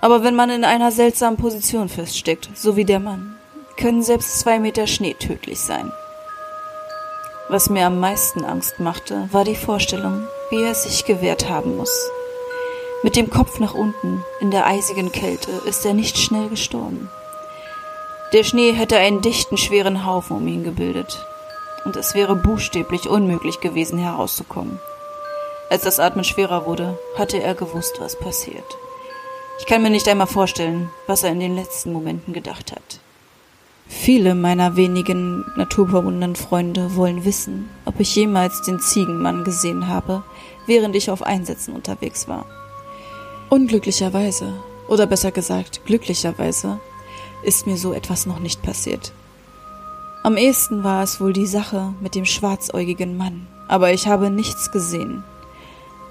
Aber 0.00 0.22
wenn 0.22 0.36
man 0.36 0.50
in 0.50 0.64
einer 0.64 0.92
seltsamen 0.92 1.38
Position 1.38 1.88
feststeckt, 1.88 2.50
so 2.54 2.76
wie 2.76 2.84
der 2.84 3.00
Mann, 3.00 3.36
können 3.76 4.02
selbst 4.02 4.40
zwei 4.40 4.58
Meter 4.58 4.86
Schnee 4.86 5.14
tödlich 5.14 5.60
sein. 5.60 5.92
Was 7.48 7.70
mir 7.70 7.86
am 7.86 7.98
meisten 7.98 8.44
Angst 8.44 8.78
machte, 8.78 9.28
war 9.32 9.44
die 9.44 9.56
Vorstellung, 9.56 10.28
wie 10.50 10.62
er 10.62 10.74
sich 10.74 11.04
gewehrt 11.04 11.48
haben 11.48 11.76
muss. 11.76 12.10
Mit 13.02 13.16
dem 13.16 13.30
Kopf 13.30 13.58
nach 13.58 13.74
unten 13.74 14.24
in 14.40 14.50
der 14.50 14.66
eisigen 14.66 15.12
Kälte 15.12 15.50
ist 15.64 15.86
er 15.86 15.94
nicht 15.94 16.18
schnell 16.18 16.48
gestorben. 16.48 17.08
Der 18.32 18.44
Schnee 18.44 18.72
hätte 18.72 18.98
einen 18.98 19.22
dichten, 19.22 19.56
schweren 19.56 20.04
Haufen 20.04 20.36
um 20.36 20.46
ihn 20.46 20.62
gebildet, 20.62 21.24
und 21.84 21.96
es 21.96 22.14
wäre 22.14 22.36
buchstäblich 22.36 23.08
unmöglich 23.08 23.60
gewesen, 23.60 23.98
herauszukommen. 23.98 24.80
Als 25.70 25.84
das 25.84 26.00
Atmen 26.00 26.24
schwerer 26.24 26.66
wurde, 26.66 26.98
hatte 27.16 27.42
er 27.42 27.54
gewusst, 27.54 28.00
was 28.00 28.18
passiert. 28.18 28.76
Ich 29.58 29.66
kann 29.66 29.82
mir 29.82 29.90
nicht 29.90 30.08
einmal 30.08 30.26
vorstellen, 30.26 30.88
was 31.06 31.24
er 31.24 31.32
in 31.32 31.40
den 31.40 31.54
letzten 31.54 31.92
Momenten 31.92 32.32
gedacht 32.32 32.72
hat. 32.72 33.00
Viele 33.88 34.34
meiner 34.34 34.76
wenigen 34.76 35.44
naturverbundenen 35.56 36.36
Freunde 36.36 36.94
wollen 36.94 37.24
wissen, 37.24 37.68
ob 37.84 37.98
ich 38.00 38.14
jemals 38.14 38.62
den 38.62 38.80
Ziegenmann 38.80 39.44
gesehen 39.44 39.88
habe, 39.88 40.22
während 40.66 40.94
ich 40.94 41.10
auf 41.10 41.22
Einsätzen 41.22 41.74
unterwegs 41.74 42.28
war. 42.28 42.46
Unglücklicherweise, 43.48 44.52
oder 44.88 45.06
besser 45.06 45.32
gesagt 45.32 45.84
glücklicherweise, 45.86 46.78
ist 47.42 47.66
mir 47.66 47.78
so 47.78 47.92
etwas 47.92 48.26
noch 48.26 48.40
nicht 48.40 48.62
passiert. 48.62 49.12
Am 50.22 50.36
ehesten 50.36 50.84
war 50.84 51.02
es 51.02 51.20
wohl 51.20 51.32
die 51.32 51.46
Sache 51.46 51.94
mit 52.00 52.14
dem 52.14 52.26
schwarzäugigen 52.26 53.16
Mann, 53.16 53.46
aber 53.68 53.92
ich 53.92 54.06
habe 54.06 54.30
nichts 54.30 54.70
gesehen. 54.70 55.24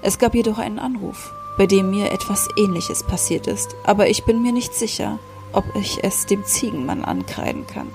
Es 0.02 0.18
gab 0.18 0.34
jedoch 0.34 0.58
einen 0.58 0.78
Anruf, 0.78 1.32
bei 1.58 1.66
dem 1.66 1.90
mir 1.90 2.10
etwas 2.12 2.48
Ähnliches 2.56 3.02
passiert 3.02 3.46
ist, 3.46 3.76
aber 3.84 4.08
ich 4.08 4.24
bin 4.24 4.40
mir 4.40 4.52
nicht 4.52 4.74
sicher, 4.74 5.18
ob 5.52 5.64
ich 5.74 6.02
es 6.02 6.24
dem 6.24 6.44
Ziegenmann 6.44 7.04
ankreiden 7.04 7.66
kann. 7.66 7.88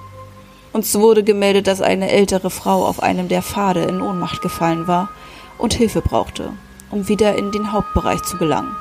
Uns 0.73 0.93
wurde 0.95 1.23
gemeldet, 1.23 1.65
dass 1.65 1.81
eine 1.81 2.11
ältere 2.11 2.51
Frau 2.51 2.85
auf 2.85 3.01
einem 3.01 3.27
der 3.27 3.41
Pfade 3.41 3.83
in 3.83 4.01
Ohnmacht 4.01 4.41
gefallen 4.41 4.87
war 4.87 5.09
und 5.57 5.73
Hilfe 5.73 6.01
brauchte 6.01 6.51
um 6.93 7.07
wieder 7.07 7.35
in 7.35 7.51
den 7.51 7.73
Hauptbereich 7.73 8.21
zu 8.23 8.37
gelangen. 8.37 8.75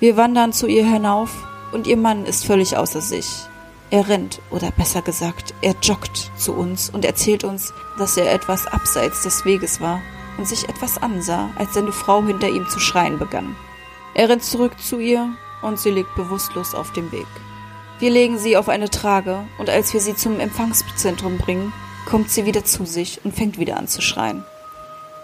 Wir 0.00 0.16
wandern 0.16 0.52
zu 0.52 0.66
ihr 0.66 0.84
hinauf 0.84 1.30
und 1.72 1.86
ihr 1.86 1.96
Mann 1.96 2.24
ist 2.24 2.44
völlig 2.44 2.76
außer 2.76 3.00
sich. 3.00 3.28
Er 3.90 4.08
rennt, 4.08 4.40
oder 4.50 4.70
besser 4.70 5.02
gesagt, 5.02 5.54
er 5.60 5.74
joggt 5.82 6.32
zu 6.36 6.54
uns 6.54 6.88
und 6.88 7.04
erzählt 7.04 7.44
uns, 7.44 7.74
dass 7.98 8.16
er 8.16 8.32
etwas 8.32 8.66
abseits 8.66 9.22
des 9.22 9.44
Weges 9.44 9.80
war 9.80 10.00
und 10.38 10.46
sich 10.46 10.68
etwas 10.68 11.00
ansah, 11.02 11.50
als 11.56 11.74
seine 11.74 11.92
Frau 11.92 12.22
hinter 12.22 12.48
ihm 12.48 12.68
zu 12.68 12.80
schreien 12.80 13.18
begann. 13.18 13.56
Er 14.14 14.28
rennt 14.28 14.44
zurück 14.44 14.78
zu 14.78 14.98
ihr 14.98 15.28
und 15.62 15.78
sie 15.78 15.90
liegt 15.90 16.14
bewusstlos 16.14 16.74
auf 16.74 16.92
dem 16.92 17.12
Weg. 17.12 17.26
Wir 17.98 18.10
legen 18.10 18.38
sie 18.38 18.56
auf 18.56 18.68
eine 18.68 18.90
Trage 18.90 19.44
und 19.58 19.70
als 19.70 19.92
wir 19.92 20.00
sie 20.00 20.16
zum 20.16 20.40
Empfangszentrum 20.40 21.38
bringen, 21.38 21.72
kommt 22.06 22.30
sie 22.30 22.46
wieder 22.46 22.64
zu 22.64 22.84
sich 22.84 23.20
und 23.24 23.34
fängt 23.34 23.58
wieder 23.58 23.76
an 23.76 23.88
zu 23.88 24.02
schreien. 24.02 24.44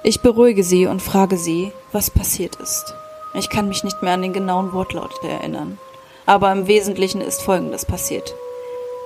Ich 0.05 0.21
beruhige 0.21 0.63
sie 0.63 0.87
und 0.87 1.03
frage 1.03 1.37
sie, 1.37 1.73
was 1.91 2.11
passiert 2.11 2.57
ist. 2.57 2.95
Ich 3.35 3.51
kann 3.51 3.69
mich 3.69 3.85
nicht 3.85 4.01
mehr 4.03 4.15
an 4.15 4.23
den 4.23 4.33
genauen 4.33 4.73
Wortlaut 4.73 5.13
erinnern, 5.23 5.79
aber 6.25 6.53
im 6.53 6.67
Wesentlichen 6.67 7.21
ist 7.21 7.43
Folgendes 7.43 7.85
passiert. 7.85 8.35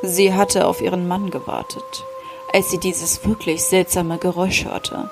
Sie 0.03 0.35
hatte 0.35 0.67
auf 0.67 0.81
ihren 0.81 1.09
Mann 1.09 1.31
gewartet, 1.31 2.05
als 2.53 2.71
sie 2.71 2.79
dieses 2.79 3.25
wirklich 3.27 3.63
seltsame 3.65 4.19
Geräusch 4.19 4.65
hörte. 4.65 5.09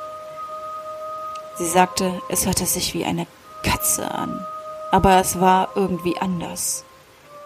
Sie 1.60 1.66
sagte, 1.66 2.22
es 2.30 2.46
hörte 2.46 2.64
sich 2.64 2.94
wie 2.94 3.04
eine 3.04 3.26
Katze 3.62 4.10
an, 4.10 4.42
aber 4.92 5.20
es 5.20 5.40
war 5.40 5.68
irgendwie 5.74 6.16
anders. 6.16 6.86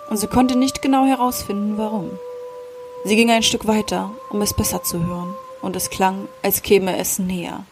Und 0.09 0.19
sie 0.19 0.29
konnte 0.29 0.55
nicht 0.55 0.83
genau 0.83 1.05
herausfinden, 1.05 1.79
warum. 1.79 2.11
Sie 3.05 3.17
ging 3.17 3.33
ein 3.33 3.43
Stück 3.43 3.67
weiter, 3.67 4.13
um 4.31 4.41
es 4.41 4.55
besser 4.55 4.85
zu 4.85 5.05
hören, 5.05 5.35
und 5.63 5.75
es 5.75 5.91
klang, 5.91 6.29
als 6.45 6.63
käme 6.63 6.97
es 6.97 7.19
näher. 7.19 7.65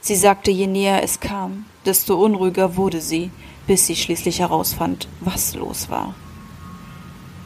Sie 0.00 0.16
sagte, 0.16 0.50
je 0.50 0.66
näher 0.66 1.04
es 1.04 1.20
kam, 1.20 1.66
desto 1.86 2.16
unruhiger 2.16 2.74
wurde 2.74 3.00
sie, 3.00 3.30
bis 3.68 3.86
sie 3.86 3.94
schließlich 3.94 4.40
herausfand, 4.40 5.06
was 5.20 5.54
los 5.54 5.90
war. 5.90 6.16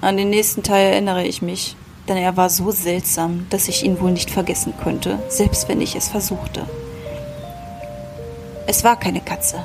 An 0.00 0.16
den 0.16 0.30
nächsten 0.30 0.62
Teil 0.62 0.90
erinnere 0.94 1.26
ich 1.26 1.42
mich, 1.42 1.76
denn 2.08 2.16
er 2.16 2.38
war 2.38 2.48
so 2.48 2.70
seltsam, 2.70 3.46
dass 3.50 3.68
ich 3.68 3.84
ihn 3.84 4.00
wohl 4.00 4.12
nicht 4.12 4.30
vergessen 4.30 4.72
könnte, 4.82 5.22
selbst 5.28 5.68
wenn 5.68 5.82
ich 5.82 5.96
es 5.96 6.08
versuchte. 6.08 6.66
Es 8.66 8.84
war 8.84 8.96
keine 8.96 9.20
Katze. 9.20 9.64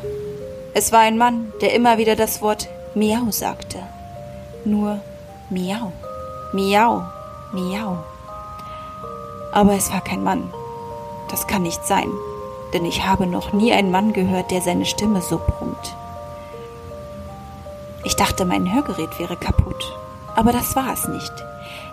Es 0.73 0.91
war 0.91 1.01
ein 1.01 1.17
Mann, 1.17 1.53
der 1.61 1.73
immer 1.73 1.97
wieder 1.97 2.15
das 2.15 2.41
Wort 2.41 2.67
Miau 2.95 3.29
sagte. 3.29 3.79
Nur 4.65 4.99
Miau, 5.49 5.91
Miau, 6.51 7.03
Miau. 7.51 7.97
Aber 9.51 9.73
es 9.73 9.91
war 9.91 10.01
kein 10.01 10.23
Mann. 10.23 10.51
Das 11.29 11.45
kann 11.47 11.63
nicht 11.63 11.85
sein, 11.85 12.09
denn 12.73 12.85
ich 12.85 13.05
habe 13.05 13.27
noch 13.27 13.53
nie 13.53 13.71
einen 13.71 13.91
Mann 13.91 14.13
gehört, 14.13 14.49
der 14.51 14.61
seine 14.61 14.85
Stimme 14.85 15.21
so 15.21 15.37
brummt. 15.37 15.95
Ich 18.03 18.15
dachte, 18.15 18.45
mein 18.45 18.73
Hörgerät 18.73 19.19
wäre 19.19 19.37
kaputt, 19.37 19.95
aber 20.35 20.51
das 20.51 20.75
war 20.75 20.91
es 20.93 21.07
nicht. 21.07 21.33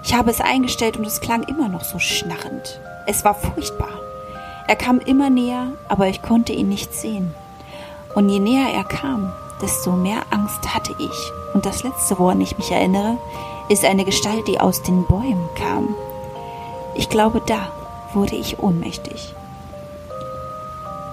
Ich 0.04 0.14
habe 0.14 0.30
es 0.30 0.40
eingestellt 0.40 0.96
und 0.96 1.06
es 1.06 1.20
klang 1.20 1.42
immer 1.44 1.68
noch 1.68 1.84
so 1.84 1.98
schnarrend. 1.98 2.80
Es 3.06 3.24
war 3.24 3.34
furchtbar. 3.34 3.88
Er 4.66 4.76
kam 4.76 4.98
immer 4.98 5.28
näher, 5.28 5.68
aber 5.88 6.08
ich 6.08 6.22
konnte 6.22 6.52
ihn 6.52 6.68
nicht 6.68 6.94
sehen. 6.94 7.34
Und 8.14 8.28
je 8.28 8.38
näher 8.38 8.72
er 8.72 8.84
kam, 8.84 9.32
desto 9.60 9.92
mehr 9.92 10.22
Angst 10.30 10.74
hatte 10.74 10.94
ich. 10.98 11.32
Und 11.52 11.66
das 11.66 11.82
Letzte, 11.82 12.18
woran 12.18 12.40
ich 12.40 12.56
mich 12.56 12.70
erinnere, 12.70 13.18
ist 13.68 13.84
eine 13.84 14.04
Gestalt, 14.04 14.48
die 14.48 14.60
aus 14.60 14.82
den 14.82 15.06
Bäumen 15.06 15.48
kam. 15.56 15.94
Ich 16.94 17.08
glaube, 17.08 17.42
da 17.44 17.68
wurde 18.14 18.36
ich 18.36 18.58
ohnmächtig. 18.58 19.34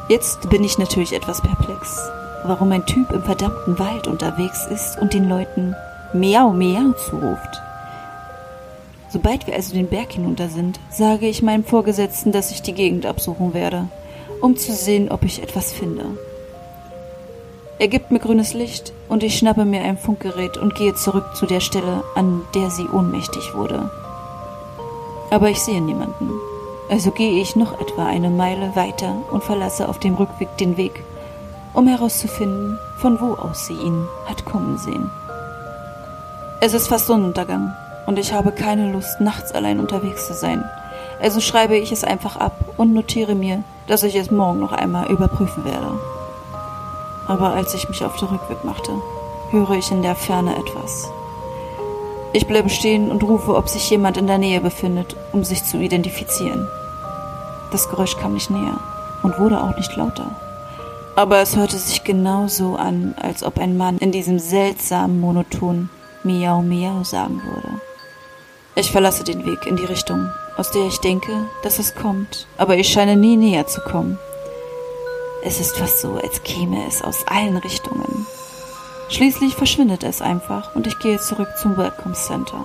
Jetzt 0.07 0.49
bin 0.49 0.63
ich 0.63 0.77
natürlich 0.77 1.13
etwas 1.13 1.41
perplex, 1.41 1.97
warum 2.43 2.71
ein 2.71 2.85
Typ 2.85 3.11
im 3.11 3.23
verdammten 3.23 3.79
Wald 3.79 4.07
unterwegs 4.07 4.65
ist 4.67 4.99
und 4.99 5.13
den 5.13 5.27
Leuten 5.27 5.75
Miau 6.13 6.51
Miau 6.51 6.91
zuruft. 6.93 7.61
Sobald 9.11 9.45
wir 9.45 9.55
also 9.55 9.73
den 9.73 9.87
Berg 9.87 10.13
hinunter 10.13 10.47
sind, 10.47 10.79
sage 10.89 11.27
ich 11.27 11.43
meinem 11.43 11.65
Vorgesetzten, 11.65 12.31
dass 12.31 12.51
ich 12.51 12.61
die 12.61 12.73
Gegend 12.73 13.05
absuchen 13.05 13.53
werde, 13.53 13.87
um 14.39 14.55
zu 14.55 14.71
sehen, 14.71 15.11
ob 15.11 15.23
ich 15.23 15.43
etwas 15.43 15.73
finde. 15.73 16.05
Er 17.77 17.89
gibt 17.89 18.11
mir 18.11 18.19
grünes 18.19 18.53
Licht 18.53 18.93
und 19.09 19.23
ich 19.23 19.37
schnappe 19.37 19.65
mir 19.65 19.81
ein 19.81 19.97
Funkgerät 19.97 20.55
und 20.57 20.75
gehe 20.75 20.95
zurück 20.95 21.35
zu 21.35 21.45
der 21.45 21.59
Stelle, 21.59 22.03
an 22.15 22.41
der 22.55 22.69
sie 22.69 22.87
ohnmächtig 22.87 23.53
wurde. 23.53 23.91
Aber 25.29 25.49
ich 25.49 25.59
sehe 25.59 25.81
niemanden. 25.81 26.29
Also 26.89 27.11
gehe 27.11 27.41
ich 27.41 27.55
noch 27.55 27.81
etwa 27.81 28.05
eine 28.05 28.29
Meile 28.29 28.75
weiter 28.75 29.15
und 29.31 29.43
verlasse 29.43 29.89
auf 29.89 29.99
dem 29.99 30.15
Rückweg 30.15 30.55
den 30.57 30.77
Weg, 30.77 31.03
um 31.73 31.87
herauszufinden, 31.87 32.77
von 32.97 33.19
wo 33.19 33.33
aus 33.33 33.67
sie 33.67 33.73
ihn 33.73 34.07
hat 34.25 34.45
kommen 34.45 34.77
sehen. 34.77 35.09
Es 36.61 36.73
ist 36.73 36.87
fast 36.87 37.07
Sonnenuntergang 37.07 37.73
und 38.05 38.19
ich 38.19 38.33
habe 38.33 38.51
keine 38.51 38.91
Lust, 38.91 39.21
nachts 39.21 39.51
allein 39.51 39.79
unterwegs 39.79 40.27
zu 40.27 40.33
sein. 40.33 40.63
Also 41.21 41.39
schreibe 41.39 41.77
ich 41.77 41.91
es 41.91 42.03
einfach 42.03 42.35
ab 42.37 42.53
und 42.77 42.93
notiere 42.93 43.35
mir, 43.35 43.63
dass 43.87 44.03
ich 44.03 44.15
es 44.15 44.31
morgen 44.31 44.59
noch 44.59 44.73
einmal 44.73 45.07
überprüfen 45.07 45.65
werde 45.65 45.91
aber 47.31 47.53
als 47.53 47.73
ich 47.73 47.87
mich 47.87 48.03
auf 48.03 48.17
den 48.17 48.27
Rückweg 48.27 48.65
machte, 48.65 48.91
höre 49.51 49.71
ich 49.71 49.89
in 49.89 50.01
der 50.01 50.15
Ferne 50.15 50.55
etwas. 50.57 51.09
Ich 52.33 52.45
bleibe 52.45 52.69
stehen 52.69 53.09
und 53.09 53.23
rufe, 53.23 53.55
ob 53.55 53.69
sich 53.69 53.89
jemand 53.89 54.17
in 54.17 54.27
der 54.27 54.37
Nähe 54.37 54.59
befindet, 54.59 55.15
um 55.31 55.45
sich 55.45 55.63
zu 55.63 55.77
identifizieren. 55.77 56.67
Das 57.71 57.89
Geräusch 57.89 58.17
kam 58.17 58.33
nicht 58.33 58.49
näher 58.49 58.79
und 59.23 59.39
wurde 59.39 59.61
auch 59.61 59.75
nicht 59.77 59.95
lauter. 59.95 60.31
Aber 61.15 61.39
es 61.39 61.55
hörte 61.55 61.77
sich 61.77 62.03
genau 62.03 62.47
so 62.47 62.75
an, 62.75 63.15
als 63.21 63.43
ob 63.43 63.59
ein 63.59 63.77
Mann 63.77 63.97
in 63.97 64.11
diesem 64.11 64.37
seltsamen 64.39 65.19
monoton 65.21 65.89
Miau 66.23 66.61
Miau 66.61 67.03
sagen 67.03 67.41
würde. 67.45 67.70
Ich 68.73 68.91
verlasse 68.91 69.25
den 69.25 69.45
Weg 69.45 69.65
in 69.65 69.75
die 69.75 69.85
Richtung, 69.85 70.29
aus 70.55 70.71
der 70.71 70.85
ich 70.87 70.97
denke, 70.99 71.49
dass 71.61 71.77
es 71.77 71.93
kommt, 71.93 72.47
aber 72.57 72.77
ich 72.77 72.87
scheine 72.87 73.17
nie 73.17 73.35
näher 73.35 73.67
zu 73.67 73.81
kommen. 73.81 74.17
Es 75.43 75.59
ist 75.59 75.77
fast 75.77 75.99
so, 75.99 76.13
als 76.13 76.41
käme 76.43 76.87
es 76.87 77.01
aus 77.01 77.27
allen 77.27 77.57
Richtungen. 77.57 78.25
Schließlich 79.09 79.55
verschwindet 79.55 80.03
es 80.03 80.21
einfach 80.21 80.73
und 80.73 80.87
ich 80.87 80.97
gehe 80.99 81.19
zurück 81.19 81.49
zum 81.61 81.75
Welcome 81.75 82.15
Center. 82.15 82.63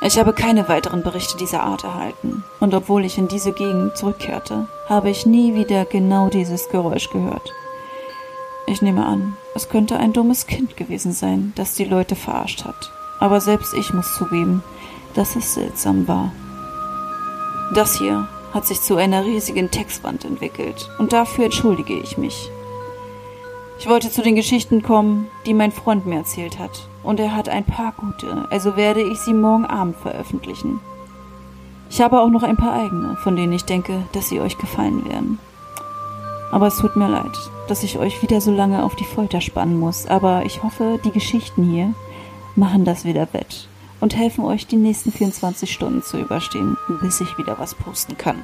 Ich 0.00 0.18
habe 0.18 0.32
keine 0.32 0.68
weiteren 0.68 1.02
Berichte 1.02 1.36
dieser 1.36 1.62
Art 1.62 1.84
erhalten, 1.84 2.44
und 2.60 2.74
obwohl 2.74 3.04
ich 3.04 3.18
in 3.18 3.28
diese 3.28 3.52
Gegend 3.52 3.96
zurückkehrte, 3.96 4.68
habe 4.88 5.10
ich 5.10 5.26
nie 5.26 5.54
wieder 5.54 5.84
genau 5.84 6.28
dieses 6.28 6.70
Geräusch 6.70 7.10
gehört. 7.10 7.52
Ich 8.66 8.80
nehme 8.80 9.04
an, 9.04 9.36
es 9.54 9.68
könnte 9.68 9.98
ein 9.98 10.14
dummes 10.14 10.46
Kind 10.46 10.78
gewesen 10.78 11.12
sein, 11.12 11.52
das 11.56 11.74
die 11.74 11.84
Leute 11.84 12.16
verarscht 12.16 12.64
hat, 12.64 12.90
aber 13.22 13.40
selbst 13.40 13.72
ich 13.72 13.94
muss 13.94 14.16
zugeben, 14.16 14.64
dass 15.14 15.36
es 15.36 15.54
seltsam 15.54 16.08
war. 16.08 16.32
Das 17.72 17.96
hier 17.96 18.26
hat 18.52 18.66
sich 18.66 18.80
zu 18.80 18.96
einer 18.96 19.24
riesigen 19.24 19.70
Textwand 19.70 20.24
entwickelt 20.24 20.90
und 20.98 21.12
dafür 21.12 21.44
entschuldige 21.44 21.94
ich 21.94 22.18
mich. 22.18 22.50
Ich 23.78 23.88
wollte 23.88 24.10
zu 24.10 24.22
den 24.22 24.34
Geschichten 24.34 24.82
kommen, 24.82 25.28
die 25.46 25.54
mein 25.54 25.70
Freund 25.70 26.04
mir 26.04 26.16
erzählt 26.16 26.58
hat, 26.58 26.88
und 27.04 27.20
er 27.20 27.36
hat 27.36 27.48
ein 27.48 27.64
paar 27.64 27.92
gute, 27.92 28.48
also 28.50 28.76
werde 28.76 29.02
ich 29.02 29.20
sie 29.20 29.34
morgen 29.34 29.66
Abend 29.66 29.96
veröffentlichen. 29.96 30.80
Ich 31.90 32.00
habe 32.00 32.20
auch 32.20 32.28
noch 32.28 32.42
ein 32.42 32.56
paar 32.56 32.72
eigene, 32.72 33.16
von 33.22 33.36
denen 33.36 33.52
ich 33.52 33.64
denke, 33.64 34.02
dass 34.10 34.30
sie 34.30 34.40
euch 34.40 34.58
gefallen 34.58 35.08
werden. 35.08 35.38
Aber 36.50 36.66
es 36.66 36.76
tut 36.76 36.96
mir 36.96 37.08
leid, 37.08 37.38
dass 37.68 37.84
ich 37.84 38.00
euch 38.00 38.20
wieder 38.20 38.40
so 38.40 38.50
lange 38.50 38.82
auf 38.82 38.96
die 38.96 39.04
Folter 39.04 39.40
spannen 39.40 39.78
muss, 39.78 40.06
aber 40.06 40.44
ich 40.44 40.64
hoffe, 40.64 40.98
die 41.04 41.12
Geschichten 41.12 41.62
hier 41.70 41.94
machen 42.56 42.84
das 42.84 43.04
wieder 43.04 43.28
wett 43.32 43.68
und 44.00 44.16
helfen 44.16 44.44
euch 44.44 44.66
die 44.66 44.76
nächsten 44.76 45.12
24 45.12 45.72
Stunden 45.72 46.02
zu 46.02 46.18
überstehen, 46.18 46.76
bis 47.00 47.20
ich 47.20 47.38
wieder 47.38 47.58
was 47.58 47.74
posten 47.74 48.18
kann. 48.18 48.42